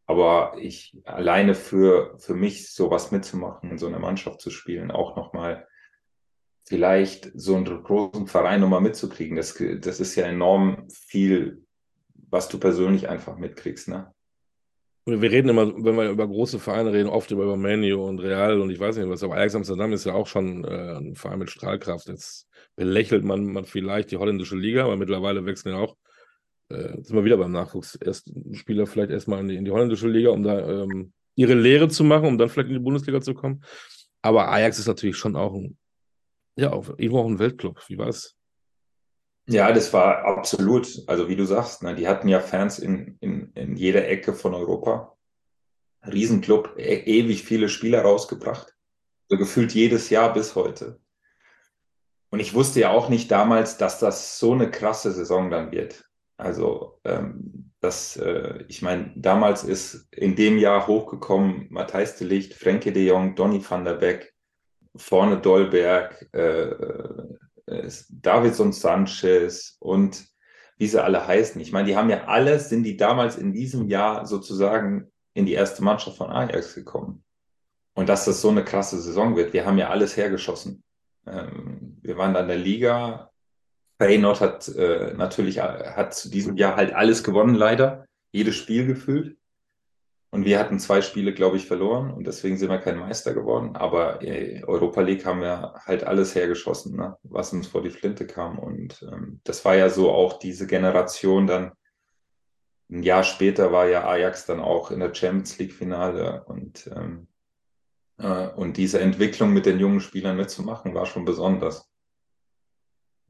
[0.05, 5.15] Aber ich alleine für, für mich sowas mitzumachen, in so einer Mannschaft zu spielen, auch
[5.15, 5.67] nochmal
[6.65, 11.65] vielleicht so einen großen Verein nochmal mitzukriegen, das, das ist ja enorm viel,
[12.29, 13.87] was du persönlich einfach mitkriegst.
[13.87, 14.11] Ne?
[15.05, 18.69] Wir reden immer, wenn wir über große Vereine reden, oft über Manu und Real und
[18.69, 21.49] ich weiß nicht was, aber Ajax Amsterdam ist ja auch schon äh, ein Verein mit
[21.49, 22.09] Strahlkraft.
[22.09, 25.95] Jetzt belächelt man, man vielleicht die holländische Liga, aber mittlerweile wechseln ja auch,
[26.69, 30.09] äh, sind wir wieder beim Nachwuchs, erst Spieler vielleicht erstmal in die, in die holländische
[30.09, 33.33] Liga, um da ähm, ihre Lehre zu machen, um dann vielleicht in die Bundesliga zu
[33.33, 33.63] kommen.
[34.21, 35.77] Aber Ajax ist natürlich schon auch ein,
[36.57, 37.81] ja, auch, irgendwo auch ein Weltclub.
[37.87, 38.36] Wie war es?
[39.49, 43.51] Ja, das war absolut, also wie du sagst, ne, die hatten ja Fans in, in,
[43.53, 45.15] in jeder Ecke von Europa.
[46.05, 48.75] Riesenclub, e ewig viele Spieler rausgebracht.
[49.29, 50.99] So gefühlt jedes Jahr bis heute.
[52.29, 56.05] Und ich wusste ja auch nicht damals, dass das so eine krasse Saison dann wird.
[56.37, 62.53] Also, ähm, das, äh, ich meine, damals ist in dem Jahr hochgekommen Matthijs de Licht,
[62.53, 64.33] Frenkie de Jong, Donny van der Beek,
[64.95, 66.75] vorne Dolberg, äh,
[68.09, 70.25] Davidson Sanchez und
[70.77, 71.59] wie sie alle heißen.
[71.59, 75.53] Ich meine, die haben ja alle, sind die damals in diesem Jahr sozusagen in die
[75.53, 77.23] erste Mannschaft von Ajax gekommen.
[77.93, 79.53] Und dass das so eine krasse Saison wird.
[79.53, 80.83] Wir haben ja alles hergeschossen.
[81.25, 83.31] Ähm, wir waren dann in der Liga.
[83.99, 88.05] Feyenoord hat äh, natürlich hat zu diesem Jahr halt alles gewonnen, leider.
[88.31, 89.37] Jedes Spiel gefühlt.
[90.37, 93.75] Und wir hatten zwei Spiele, glaube ich, verloren und deswegen sind wir kein Meister geworden.
[93.75, 97.17] Aber äh, Europa League haben wir halt alles hergeschossen, ne?
[97.23, 98.59] was uns vor die Flinte kam.
[98.59, 101.71] Und ähm, das war ja so auch diese Generation dann.
[102.87, 107.27] Ein Jahr später war ja Ajax dann auch in der Champions League-Finale und, ähm,
[108.19, 111.86] äh, und diese Entwicklung mit den jungen Spielern mitzumachen, war schon besonders.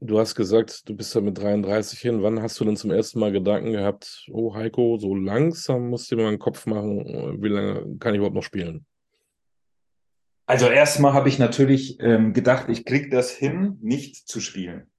[0.00, 2.22] Du hast gesagt, du bist ja mit 33 hin.
[2.22, 6.16] Wann hast du denn zum ersten Mal Gedanken gehabt, oh Heiko, so langsam musst du
[6.16, 8.86] dir mal einen Kopf machen, wie lange kann ich überhaupt noch spielen?
[10.46, 14.90] Also erstmal habe ich natürlich ähm, gedacht, ich kriege das hin, nicht zu spielen.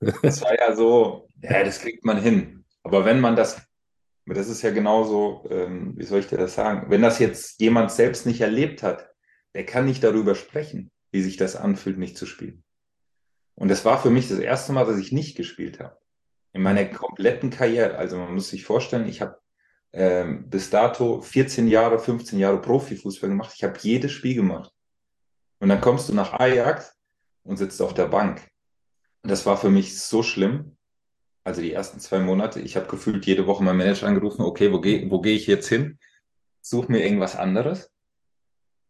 [0.22, 2.64] Das war ja so, ja, das kriegt man hin.
[2.82, 3.60] Aber wenn man das,
[4.26, 7.92] das ist ja genauso, ähm, wie soll ich dir das sagen, wenn das jetzt jemand
[7.92, 9.08] selbst nicht erlebt hat,
[9.54, 12.61] der kann nicht darüber sprechen, wie sich das anfühlt, nicht zu spielen.
[13.54, 15.96] Und das war für mich das erste Mal, dass ich nicht gespielt habe.
[16.52, 17.96] In meiner kompletten Karriere.
[17.96, 19.38] Also man muss sich vorstellen, ich habe
[19.92, 23.52] ähm, bis dato 14 Jahre, 15 Jahre Profifußball gemacht.
[23.54, 24.72] Ich habe jedes Spiel gemacht.
[25.60, 26.96] Und dann kommst du nach Ajax
[27.44, 28.42] und sitzt auf der Bank.
[29.22, 30.76] Und das war für mich so schlimm.
[31.44, 32.60] Also die ersten zwei Monate.
[32.60, 35.68] Ich habe gefühlt jede Woche meinen Manager angerufen, okay, wo gehe wo geh ich jetzt
[35.68, 35.98] hin?
[36.60, 37.90] Such mir irgendwas anderes.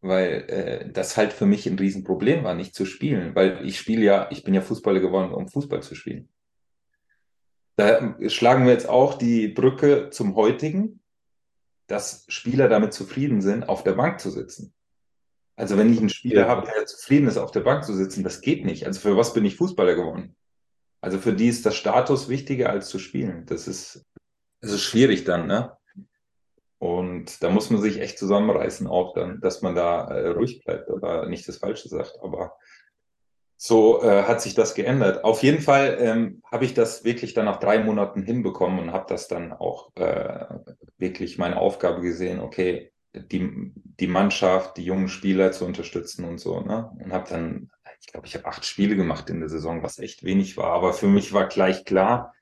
[0.03, 4.05] Weil äh, das halt für mich ein Riesenproblem war, nicht zu spielen, weil ich spiele
[4.05, 6.28] ja, ich bin ja Fußballer geworden, um Fußball zu spielen.
[7.76, 11.00] Da schlagen wir jetzt auch die Brücke zum heutigen,
[11.86, 14.74] dass Spieler damit zufrieden sind, auf der Bank zu sitzen.
[15.57, 18.40] Also wenn ich einen Spieler habe, der zufrieden ist, auf der Bank zu sitzen, das
[18.40, 18.86] geht nicht.
[18.86, 20.34] Also für was bin ich Fußballer geworden?
[21.00, 23.46] Also für die ist das Status wichtiger als zu spielen.
[23.46, 24.05] Das ist,
[24.61, 25.76] das ist schwierig dann, ne?
[26.83, 30.91] Und da muss man sich echt zusammenreißen, auch dann, dass man da äh, ruhig bleibt
[30.91, 32.18] oder nicht das Falsche sagt.
[32.20, 32.57] Aber
[33.57, 35.22] so äh, hat sich das geändert.
[35.22, 39.07] Auf jeden Fall ähm, habe ich das wirklich dann nach drei Monaten hinbekommen und habe
[39.09, 40.47] das dann auch äh,
[40.99, 46.62] wirklich meine Aufgabe gesehen, okay, die, die Mannschaft, die jungen Spieler zu unterstützen und so.
[46.62, 46.91] Ne?
[46.99, 47.70] Und habe dann,
[48.01, 50.72] ich glaube, ich habe acht Spiele gemacht in der Saison, was echt wenig war.
[50.72, 52.35] Aber für mich war gleich klar,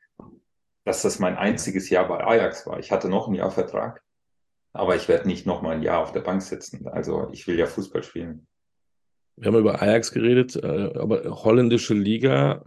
[0.84, 2.78] dass das mein einziges Jahr bei Ajax war.
[2.78, 4.02] Ich hatte noch ein Jahr Vertrag
[4.72, 6.86] aber ich werde nicht noch mal ein Jahr auf der Bank sitzen.
[6.88, 8.46] Also ich will ja Fußball spielen.
[9.36, 12.64] Wir haben über Ajax geredet, äh, aber holländische Liga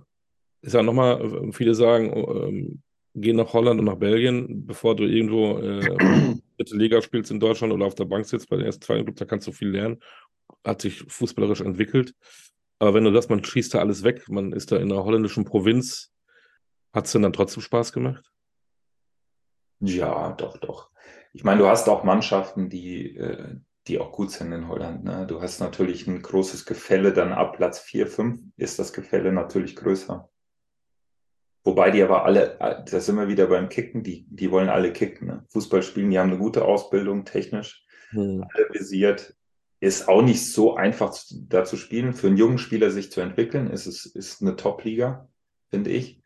[0.62, 2.82] ist ja nochmal, äh, viele sagen, ähm,
[3.14, 5.82] geh nach Holland und nach Belgien, bevor du irgendwo äh,
[6.58, 9.20] dritte Liga spielst in Deutschland oder auf der Bank sitzt bei den ersten zwei Clubs,
[9.20, 10.00] da kannst du viel lernen.
[10.66, 12.16] Hat sich fußballerisch entwickelt.
[12.80, 15.46] Aber wenn du das, man schießt da alles weg, man ist da in einer holländischen
[15.46, 16.12] Provinz,
[16.92, 18.30] hat es denn dann trotzdem Spaß gemacht?
[19.80, 20.94] Ja, doch, doch
[21.34, 23.56] ich meine, du hast auch Mannschaften, die, äh,
[23.88, 25.04] die auch gut sind in Holland.
[25.04, 25.26] Ne?
[25.28, 29.76] Du hast natürlich ein großes Gefälle, dann ab Platz 4, 5 ist das Gefälle natürlich
[29.76, 30.30] größer.
[31.64, 34.94] Wobei die aber alle, äh, da sind wir wieder beim Kicken, die, die wollen alle
[34.94, 35.28] kicken.
[35.28, 35.46] Ne?
[35.50, 38.46] Fußball spielen, die haben eine gute Ausbildung, technisch, hm.
[38.54, 39.36] alle visiert.
[39.80, 41.14] Ist auch nicht so einfach
[41.50, 42.14] da zu spielen.
[42.14, 45.28] Für einen jungen Spieler sich zu entwickeln, ist es ist eine Top-Liga,
[45.72, 46.23] finde ich.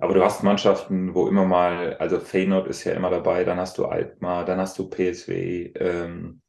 [0.00, 3.78] Aber du hast Mannschaften, wo immer mal, also Feyenoord ist ja immer dabei, dann hast
[3.78, 6.40] du Alkmaar, dann hast du PSW, ähm,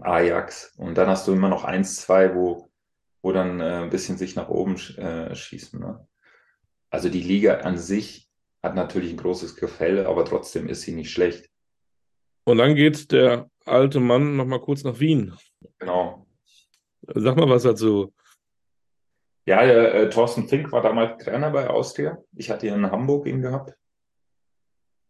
[0.00, 2.70] Ajax und dann hast du immer noch eins, zwei, wo,
[3.22, 5.78] wo dann äh, ein bisschen sich nach oben äh, schießen.
[5.78, 6.06] Ne?
[6.88, 8.30] Also die Liga an sich
[8.62, 11.50] hat natürlich ein großes Gefälle, aber trotzdem ist sie nicht schlecht.
[12.44, 15.34] Und dann geht der alte Mann nochmal kurz nach Wien.
[15.78, 16.26] Genau.
[17.02, 18.12] Sag mal was dazu.
[19.46, 22.18] Ja, äh, Thorsten Fink war damals Trainer bei Austria.
[22.36, 23.74] Ich hatte ihn in Hamburg ihn gehabt.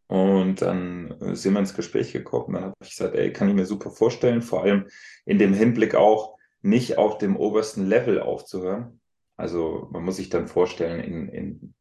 [0.07, 2.55] Und dann äh, sind wir ins Gespräch gekommen.
[2.55, 4.89] Dann habe ich gesagt, ey, kann ich mir super vorstellen, vor allem
[5.25, 9.01] in dem Hinblick auch nicht auf dem obersten Level aufzuhören.
[9.37, 11.75] Also man muss sich dann vorstellen, in, in,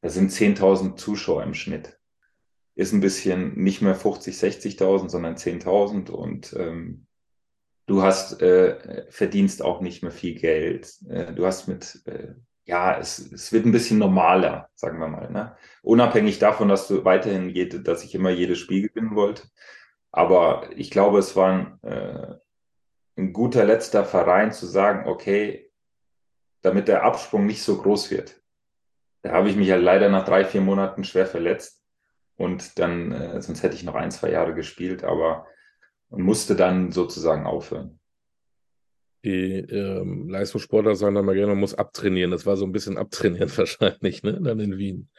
[0.00, 1.98] da sind 10.000 Zuschauer im Schnitt.
[2.74, 7.06] Ist ein bisschen nicht mehr 50, 60.000, sondern 10.000 und ähm,
[7.86, 10.92] Du hast äh, verdienst auch nicht mehr viel Geld.
[11.08, 12.34] Äh, du hast mit, äh,
[12.64, 15.30] ja, es, es wird ein bisschen normaler, sagen wir mal.
[15.30, 15.56] Ne?
[15.82, 19.44] Unabhängig davon, dass du weiterhin jede, dass ich immer jedes Spiel gewinnen wollte.
[20.10, 22.34] Aber ich glaube, es war ein, äh,
[23.16, 25.70] ein guter letzter Verein zu sagen, okay,
[26.62, 28.40] damit der Absprung nicht so groß wird.
[29.22, 31.82] Da habe ich mich ja leider nach drei, vier Monaten schwer verletzt.
[32.36, 35.46] Und dann, äh, sonst hätte ich noch ein, zwei Jahre gespielt, aber
[36.16, 38.00] und musste dann sozusagen aufhören.
[39.22, 42.30] Die ähm, Leistungssportler sagen dann mal gerne, man muss abtrainieren.
[42.30, 44.40] Das war so ein bisschen abtrainieren wahrscheinlich, ne?
[44.40, 45.10] Dann in Wien.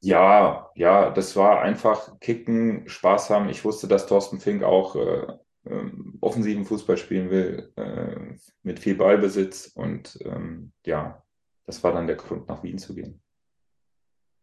[0.00, 3.48] Ja, ja, das war einfach kicken, Spaß haben.
[3.48, 5.26] Ich wusste, dass Thorsten Fink auch äh,
[5.64, 5.90] äh,
[6.20, 9.72] offensiven Fußball spielen will, äh, mit viel Ballbesitz.
[9.74, 11.22] Und ähm, ja,
[11.64, 13.22] das war dann der Grund, nach Wien zu gehen.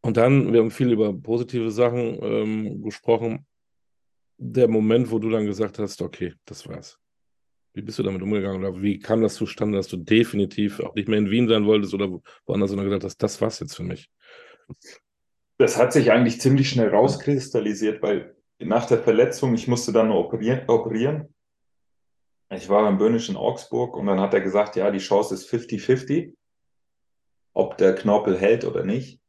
[0.02, 3.46] Und dann, wir haben viel über positive Sachen ähm, gesprochen
[4.38, 7.00] der Moment, wo du dann gesagt hast, okay, das war's?
[7.74, 11.08] Wie bist du damit umgegangen oder wie kam das zustande, dass du definitiv auch nicht
[11.08, 12.10] mehr in Wien sein wolltest oder
[12.46, 14.10] woanders, sondern gesagt hast, das war's jetzt für mich?
[15.58, 20.20] Das hat sich eigentlich ziemlich schnell rauskristallisiert, weil nach der Verletzung, ich musste dann nur
[20.20, 20.68] operieren.
[20.68, 21.34] operieren.
[22.50, 26.34] Ich war beim Böhnischen Augsburg und dann hat er gesagt, ja, die Chance ist 50-50,
[27.54, 29.20] ob der Knorpel hält oder nicht.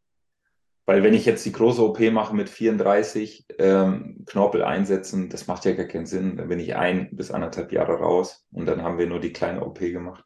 [0.88, 5.66] Weil wenn ich jetzt die große OP mache mit 34 ähm, Knorpel einsetzen, das macht
[5.66, 6.38] ja gar keinen Sinn.
[6.38, 9.66] Dann bin ich ein bis anderthalb Jahre raus und dann haben wir nur die kleine
[9.66, 10.24] OP gemacht.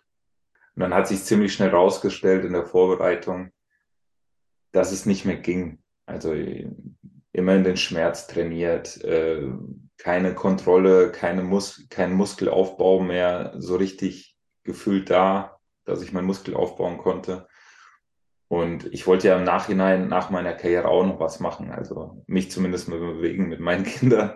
[0.77, 3.51] Und dann hat sich ziemlich schnell rausgestellt in der Vorbereitung,
[4.71, 5.83] dass es nicht mehr ging.
[6.07, 9.43] Also immer in den Schmerz trainiert, äh,
[9.99, 16.55] keine Kontrolle, keine Mus kein Muskelaufbau mehr so richtig gefühlt da, dass ich meinen Muskel
[16.55, 17.49] aufbauen konnte.
[18.53, 22.51] Und ich wollte ja im Nachhinein nach meiner Karriere auch noch was machen, also mich
[22.51, 24.35] zumindest mal bewegen mit meinen Kindern.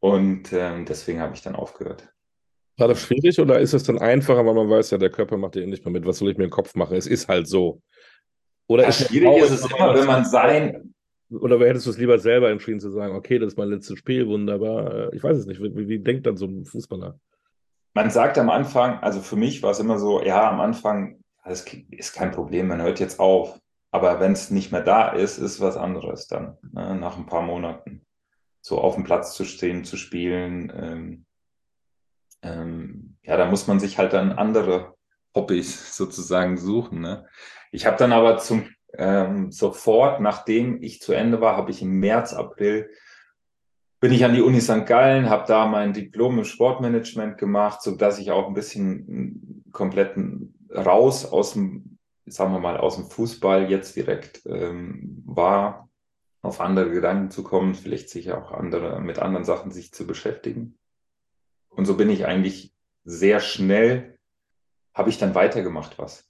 [0.00, 2.12] Und ähm, deswegen habe ich dann aufgehört.
[2.78, 5.54] War das schwierig oder ist es dann einfacher, weil man weiß ja, der Körper macht
[5.54, 6.96] ja nicht mehr mit, was soll ich mir im Kopf machen?
[6.96, 7.80] Es ist halt so.
[8.66, 10.92] Oder ja, ist schwierig ist es immer, wenn man sein.
[11.30, 14.26] Oder hättest du es lieber selber entschieden zu sagen, okay, das ist mein letztes Spiel,
[14.26, 15.12] wunderbar.
[15.12, 15.62] Ich weiß es nicht.
[15.62, 17.20] Wie, wie denkt dann so ein Fußballer?
[17.94, 21.64] man sagt am Anfang, also für mich war es immer so, ja, am Anfang, das
[21.90, 23.58] ist kein Problem, man hört jetzt auf.
[23.90, 27.42] Aber wenn es nicht mehr da ist, ist was anderes dann, ne, nach ein paar
[27.42, 28.04] Monaten.
[28.60, 30.72] So auf dem Platz zu stehen, zu spielen.
[30.74, 31.26] Ähm,
[32.42, 34.94] ähm, ja, da muss man sich halt dann andere
[35.34, 37.00] Hobbys sozusagen suchen.
[37.00, 37.26] Ne?
[37.70, 42.00] Ich habe dann aber zum ähm, sofort, nachdem ich zu Ende war, habe ich im
[42.00, 42.90] März, April
[44.00, 44.84] bin ich an die Uni St.
[44.84, 50.16] Gallen, habe da mein Diplom im Sportmanagement gemacht, so dass ich auch ein bisschen komplett
[50.74, 55.88] raus aus dem, sagen wir mal, aus dem Fußball jetzt direkt ähm, war,
[56.42, 60.78] auf andere Gedanken zu kommen, vielleicht sich auch andere mit anderen Sachen sich zu beschäftigen.
[61.70, 62.72] Und so bin ich eigentlich
[63.04, 64.18] sehr schnell,
[64.92, 66.28] habe ich dann weitergemacht was.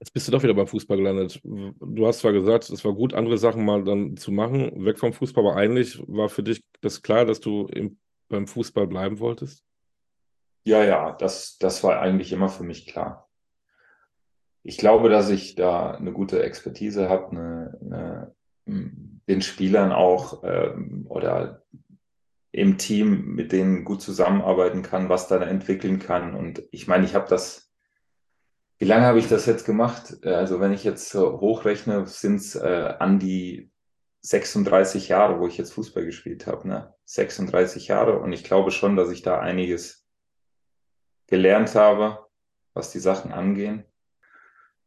[0.00, 1.40] Jetzt bist du doch wieder beim Fußball gelandet.
[1.42, 5.12] Du hast zwar gesagt, es war gut, andere Sachen mal dann zu machen, weg vom
[5.12, 9.64] Fußball, aber eigentlich war für dich das klar, dass du im, beim Fußball bleiben wolltest?
[10.64, 13.27] Ja, ja, das, das war eigentlich immer für mich klar.
[14.68, 18.34] Ich glaube, dass ich da eine gute Expertise habe, eine, eine,
[18.66, 21.62] den Spielern auch ähm, oder
[22.52, 26.34] im Team mit denen gut zusammenarbeiten kann, was da entwickeln kann.
[26.34, 27.68] Und ich meine, ich habe das
[28.78, 30.18] wie lange habe ich das jetzt gemacht?
[30.22, 33.70] Äh, also wenn ich jetzt hochrechne, sind es äh, an die
[34.20, 36.68] 36 Jahre, wo ich jetzt Fußball gespielt habe.
[36.68, 36.94] Ne?
[37.04, 40.06] 36 Jahre und ich glaube schon, dass ich da einiges
[41.26, 42.26] gelernt habe,
[42.74, 43.84] was die Sachen angehen.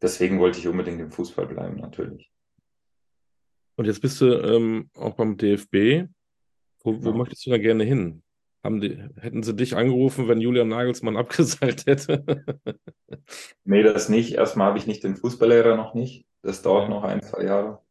[0.02, 2.32] Deswegen wollte ich unbedingt im Fußball bleiben, natürlich.
[3.76, 6.10] Und jetzt bist du ähm, auch beim DFB.
[6.84, 7.16] Wo, wo ja.
[7.16, 8.24] möchtest du da gerne hin?
[8.64, 12.24] Die, hätten sie dich angerufen, wenn Julian Nagelsmann abgesagt hätte?
[13.64, 14.34] nee, das nicht.
[14.34, 16.26] Erstmal habe ich nicht den Fußballlehrer noch nicht.
[16.44, 17.82] Das dauert noch ein, zwei Jahre.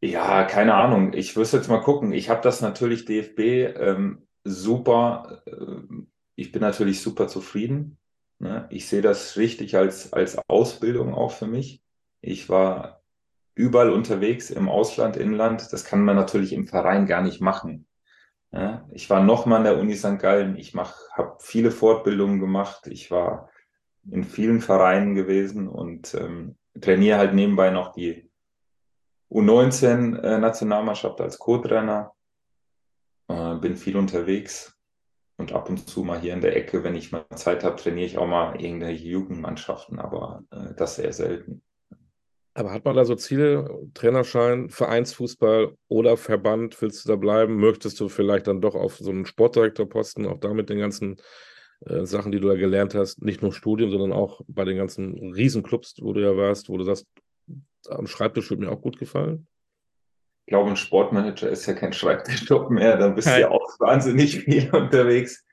[0.00, 1.12] Ja, keine Ahnung.
[1.12, 2.12] Ich müsste jetzt mal gucken.
[2.12, 5.42] Ich habe das natürlich DFB ähm, super.
[5.46, 6.04] Äh,
[6.36, 7.97] ich bin natürlich super zufrieden.
[8.38, 8.66] Ne?
[8.70, 11.82] Ich sehe das richtig als, als Ausbildung auch für mich.
[12.20, 13.02] Ich war
[13.54, 15.72] überall unterwegs im Ausland, Inland.
[15.72, 17.86] Das kann man natürlich im Verein gar nicht machen.
[18.52, 20.18] Ja, ich war nochmal an der Uni St.
[20.18, 20.56] Gallen.
[20.56, 22.86] Ich habe viele Fortbildungen gemacht.
[22.86, 23.50] Ich war
[24.10, 28.30] in vielen Vereinen gewesen und ähm, trainiere halt nebenbei noch die
[29.30, 32.12] U19-Nationalmannschaft äh, als Co-Trainer.
[33.28, 34.77] Äh, bin viel unterwegs
[35.38, 38.06] und ab und zu mal hier in der Ecke, wenn ich mal Zeit habe, trainiere
[38.06, 41.62] ich auch mal irgendwelche Jugendmannschaften, aber äh, das sehr selten.
[42.54, 46.80] Aber hat man da so Ziele, Trainerschein, Vereinsfußball oder Verband?
[46.82, 47.56] Willst du da bleiben?
[47.56, 51.20] Möchtest du vielleicht dann doch auf so einen Sportdirektorposten, auch da mit den ganzen
[51.86, 55.32] äh, Sachen, die du da gelernt hast, nicht nur Studium, sondern auch bei den ganzen
[55.32, 57.06] Riesenclubs, wo du ja warst, wo du sagst,
[57.88, 59.46] am Schreibtisch würde mir auch gut gefallen?
[60.48, 64.40] Ich glaube, ein Sportmanager ist ja kein Schreibtischjob mehr, da bist du ja auch wahnsinnig
[64.40, 65.44] viel unterwegs.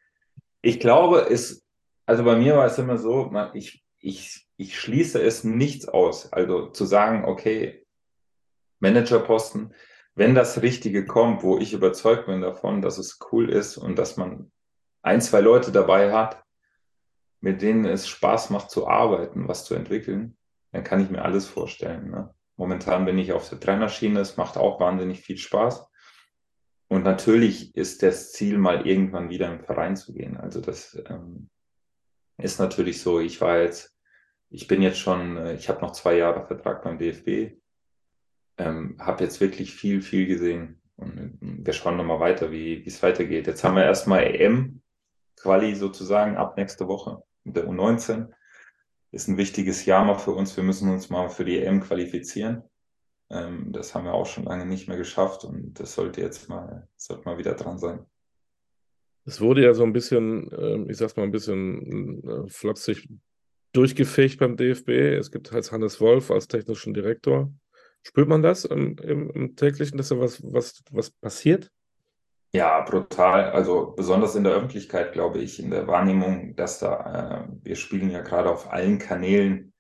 [0.61, 1.65] Ich glaube, es,
[2.05, 6.31] also bei mir war es immer so, ich, ich ich schließe es nichts aus.
[6.31, 7.85] Also zu sagen, okay,
[8.79, 9.73] Managerposten,
[10.15, 14.17] wenn das Richtige kommt, wo ich überzeugt bin davon, dass es cool ist und dass
[14.17, 14.51] man
[15.01, 16.43] ein, zwei Leute dabei hat,
[17.41, 20.37] mit denen es Spaß macht zu arbeiten, was zu entwickeln,
[20.71, 22.09] dann kann ich mir alles vorstellen.
[22.09, 22.33] Ne?
[22.57, 25.87] Momentan bin ich auf der Trainerschiene, es macht auch wahnsinnig viel Spaß.
[26.87, 30.37] Und natürlich ist das Ziel, mal irgendwann wieder im Verein zu gehen.
[30.37, 31.49] Also das ähm,
[32.37, 33.19] ist natürlich so.
[33.19, 33.95] Ich war jetzt
[34.49, 37.57] ich bin jetzt schon, äh, ich habe noch zwei Jahre Vertrag beim DFB,
[38.57, 40.81] ähm, habe jetzt wirklich viel, viel gesehen.
[40.95, 43.47] Und äh, wir schauen nochmal weiter, wie es weitergeht.
[43.47, 48.31] Jetzt haben wir erstmal EM-Quali sozusagen ab nächste Woche mit der U19.
[49.11, 50.55] Ist ein wichtiges Jahr mal für uns.
[50.57, 52.63] Wir müssen uns mal für die EM qualifizieren.
[53.29, 56.87] Ähm, das haben wir auch schon lange nicht mehr geschafft und das sollte jetzt mal,
[56.95, 58.05] sollte mal wieder dran sein.
[59.25, 63.09] Es wurde ja so ein bisschen, ähm, ich sag's mal ein bisschen äh, flapsig
[63.73, 64.89] durchgefegt beim DFB.
[65.17, 67.51] Es gibt halt Hannes Wolf als technischen Direktor.
[68.03, 71.71] Spürt man das im, im, im täglichen, dass da was, was, was passiert?
[72.55, 73.51] Ja, brutal.
[73.51, 78.09] Also besonders in der Öffentlichkeit, glaube ich, in der Wahrnehmung, dass da, äh, wir spielen
[78.09, 79.73] ja gerade auf allen Kanälen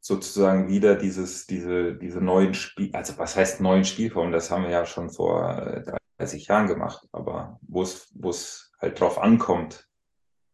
[0.00, 4.32] sozusagen wieder dieses, diese, diese neuen Spiel, also was heißt neuen Spielformen?
[4.32, 8.70] Das haben wir ja schon vor äh, 30 Jahren gemacht, aber wo es, wo es
[8.78, 9.88] halt drauf ankommt,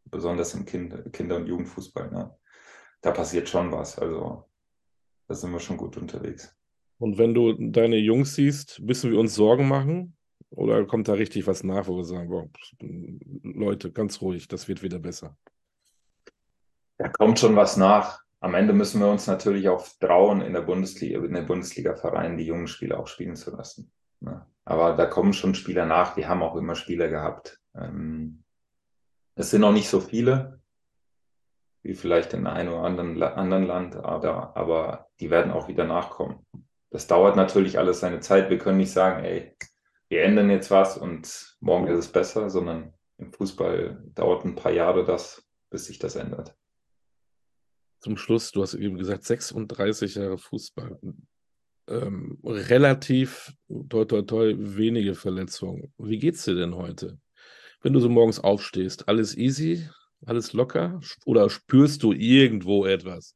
[0.04, 2.32] besonders im kind, Kinder- und Jugendfußball, ne?
[3.00, 3.98] da passiert schon was.
[3.98, 4.44] Also
[5.26, 6.56] da sind wir schon gut unterwegs.
[6.98, 10.15] Und wenn du deine Jungs siehst, müssen wir uns Sorgen machen?
[10.50, 12.48] Oder kommt da richtig was nach, wo wir sagen, boah,
[13.42, 15.36] Leute, ganz ruhig, das wird wieder besser?
[16.98, 18.20] Da kommt schon was nach.
[18.40, 22.46] Am Ende müssen wir uns natürlich auch trauen, in der Bundesliga, in der Bundesliga-Verein die
[22.46, 23.90] jungen Spieler auch spielen zu lassen.
[24.20, 24.46] Ne?
[24.64, 27.60] Aber da kommen schon Spieler nach, die haben auch immer Spieler gehabt.
[27.74, 28.44] Ähm,
[29.34, 30.60] Es sind noch nicht so viele,
[31.82, 36.46] wie vielleicht in einem oder anderen, anderen Land, aber, aber die werden auch wieder nachkommen.
[36.90, 38.48] Das dauert natürlich alles seine Zeit.
[38.48, 39.54] Wir können nicht sagen, ey,
[40.08, 44.72] wir ändern jetzt was und morgen ist es besser, sondern im Fußball dauert ein paar
[44.72, 46.54] Jahre das, bis sich das ändert.
[48.00, 50.98] Zum Schluss, du hast eben gesagt, 36 Jahre Fußball.
[51.88, 53.54] Ähm, relativ
[53.88, 55.92] toi, toi, toi, wenige Verletzungen.
[55.98, 57.18] Wie geht's dir denn heute?
[57.80, 59.88] Wenn du so morgens aufstehst, alles easy,
[60.24, 61.00] alles locker?
[61.24, 63.34] Oder spürst du irgendwo etwas?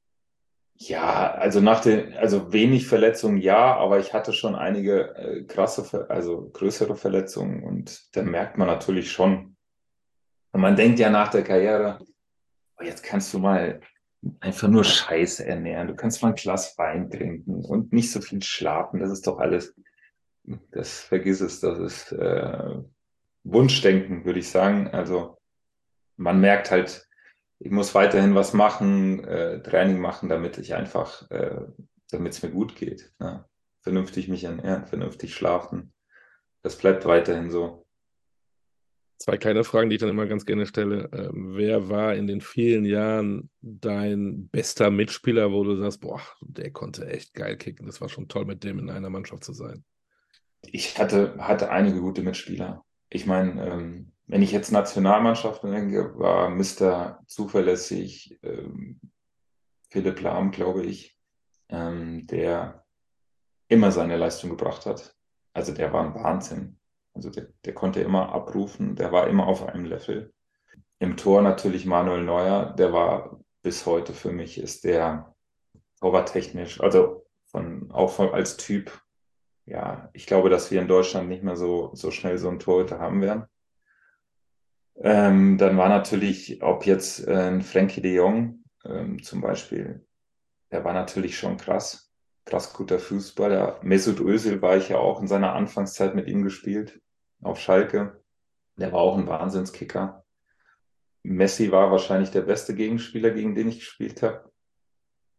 [0.83, 6.09] Ja, also nach den, also wenig Verletzungen ja, aber ich hatte schon einige äh, krasse,
[6.09, 9.57] also größere Verletzungen und da merkt man natürlich schon.
[10.53, 11.99] Und man denkt ja nach der Karriere,
[12.78, 13.81] oh, jetzt kannst du mal
[14.41, 15.89] einfach nur Scheiße ernähren.
[15.89, 19.01] Du kannst mal ein Glas Wein trinken und nicht so viel schlafen.
[19.01, 19.74] Das ist doch alles,
[20.70, 22.74] das vergiss es, das ist äh,
[23.45, 24.89] Wunschdenken, würde ich sagen.
[24.89, 25.37] Also
[26.16, 27.07] man merkt halt,
[27.61, 31.61] ich muss weiterhin was machen, äh, Training machen, damit ich einfach, äh,
[32.11, 33.13] damit es mir gut geht.
[33.21, 33.47] Ja.
[33.83, 35.93] Vernünftig mich ernähren, vernünftig schlafen.
[36.63, 37.87] Das bleibt weiterhin so.
[39.19, 41.11] Zwei kleine Fragen, die ich dann immer ganz gerne stelle.
[41.13, 46.71] Ähm, wer war in den vielen Jahren dein bester Mitspieler, wo du sagst, boah, der
[46.71, 47.85] konnte echt geil kicken.
[47.85, 49.85] Das war schon toll, mit dem in einer Mannschaft zu sein.
[50.63, 52.87] Ich hatte, hatte einige gute Mitspieler.
[53.11, 57.20] Ich meine, ähm, wenn ich jetzt Nationalmannschaften denke, war Mr.
[57.26, 59.01] zuverlässig ähm,
[59.89, 61.18] Philipp Lahm, glaube ich,
[61.68, 62.85] ähm, der
[63.66, 65.16] immer seine Leistung gebracht hat.
[65.53, 66.78] Also der war ein Wahnsinn.
[67.12, 70.33] Also der, der konnte immer abrufen, der war immer auf einem Level.
[71.01, 75.35] Im Tor natürlich Manuel Neuer, der war bis heute für mich, ist der
[75.99, 79.03] torwarttechnisch, also von, auch von, als Typ,
[79.66, 83.01] ja, ich glaube, dass wir in Deutschland nicht mehr so, so schnell so einen Torhüter
[83.01, 83.47] haben werden.
[85.03, 90.07] Ähm, dann war natürlich, ob jetzt äh, ein Frankie de Jong ähm, zum Beispiel,
[90.70, 92.11] der war natürlich schon krass
[92.51, 93.78] krass guter Fußballer.
[93.82, 97.01] Mesut Özil war ich ja auch in seiner Anfangszeit mit ihm gespielt
[97.42, 98.22] auf Schalke.
[98.76, 100.24] Der war auch ein Wahnsinnskicker.
[101.22, 104.51] Messi war wahrscheinlich der beste Gegenspieler, gegen den ich gespielt habe.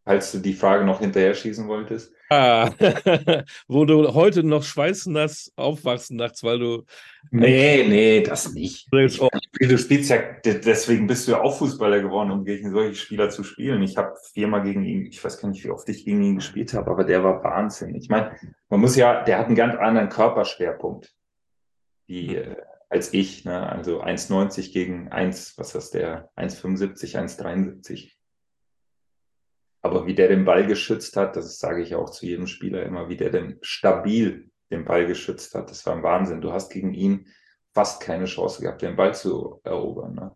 [0.05, 2.13] Falls du die Frage noch hinterher schießen wolltest.
[2.31, 2.71] Ah,
[3.67, 6.85] wo du heute noch schweißnass aufwachst nachts, weil du.
[7.29, 8.87] Nee, nee, das nicht.
[8.93, 9.21] Ich,
[9.59, 13.43] du spielst ja, deswegen bist du ja auch Fußballer geworden, um gegen solche Spieler zu
[13.43, 13.81] spielen.
[13.83, 16.73] Ich habe viermal gegen ihn, ich weiß gar nicht, wie oft ich gegen ihn gespielt
[16.73, 17.95] habe, aber der war Wahnsinn.
[17.95, 18.33] Ich meine,
[18.69, 21.13] man muss ja, der hat einen ganz anderen Körperschwerpunkt
[22.07, 22.55] wie äh,
[22.89, 23.45] als ich.
[23.45, 23.69] Ne?
[23.69, 26.29] Also 1,90 gegen 1, was ist der?
[26.37, 28.11] 1,75, 1,73.
[29.81, 33.09] Aber wie der den Ball geschützt hat, das sage ich auch zu jedem Spieler immer,
[33.09, 36.41] wie der denn stabil den Ball geschützt hat, das war ein Wahnsinn.
[36.41, 37.27] Du hast gegen ihn
[37.73, 40.15] fast keine Chance gehabt, den Ball zu erobern.
[40.15, 40.31] Ne?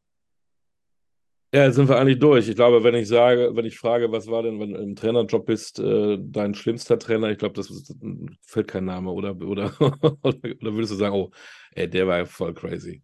[1.54, 2.50] Ja, jetzt sind wir eigentlich durch.
[2.50, 5.46] Ich glaube, wenn ich sage, wenn ich frage, was war denn, wenn du im Trainerjob
[5.46, 7.96] bist, äh, dein schlimmster Trainer, ich glaube, das ist,
[8.42, 11.32] fällt kein Name, oder, oder, oder würdest du sagen, oh,
[11.74, 13.02] ey, der war ja voll crazy.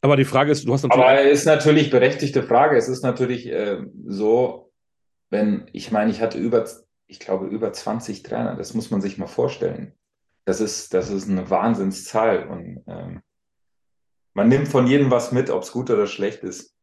[0.00, 1.04] Aber die Frage ist, du hast natürlich.
[1.04, 2.76] Aber es ist natürlich berechtigte Frage.
[2.76, 4.65] Es ist natürlich äh, so,
[5.30, 6.68] wenn, ich meine, ich hatte über,
[7.06, 9.92] ich glaube, über 20 Trainer, das muss man sich mal vorstellen.
[10.44, 13.22] Das ist, das ist eine Wahnsinnszahl und ähm,
[14.34, 16.76] man nimmt von jedem was mit, ob es gut oder schlecht ist.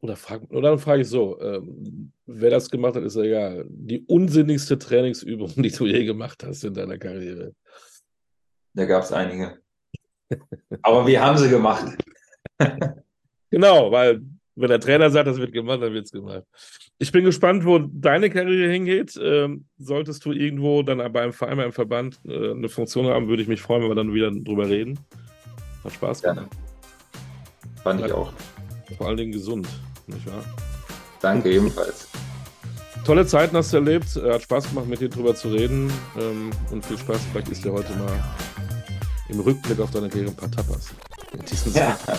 [0.00, 3.64] Oder, frag, oder dann frage ich so, ähm, wer das gemacht hat, ist egal.
[3.68, 7.54] Die unsinnigste Trainingsübung, die du je gemacht hast in deiner Karriere.
[8.74, 9.58] Da gab es einige.
[10.82, 11.96] Aber wir haben sie gemacht.
[13.50, 14.20] genau, weil
[14.56, 16.44] wenn der Trainer sagt, das wird gemacht, dann wird es gemacht.
[16.98, 19.18] Ich bin gespannt, wo deine Karriere hingeht.
[19.20, 23.48] Ähm, solltest du irgendwo dann beim Verein, beim Verband äh, eine Funktion haben, würde ich
[23.48, 24.98] mich freuen, wenn wir dann wieder drüber reden.
[25.82, 26.48] Hat Spaß gemacht.
[26.50, 27.82] Ja.
[27.82, 28.32] Fand ich auch.
[28.96, 29.68] Vor allen Dingen gesund
[30.06, 30.44] nicht wahr?
[31.20, 32.08] Danke ebenfalls.
[33.04, 34.06] Tolle Zeiten hast du erlebt.
[34.16, 35.92] Hat Spaß gemacht, mit dir drüber zu reden.
[36.18, 37.20] Ähm, und viel Spaß.
[37.32, 38.12] Vielleicht ist dir heute mal
[39.28, 40.94] im Rückblick auf deine Karriere ein paar Tapas.
[41.32, 41.96] In diesem Sinne.
[42.06, 42.18] Ja.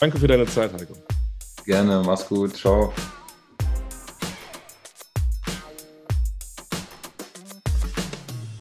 [0.00, 0.94] Danke für deine Zeit, Heiko.
[1.64, 2.56] Gerne, mach's gut.
[2.56, 2.92] Ciao.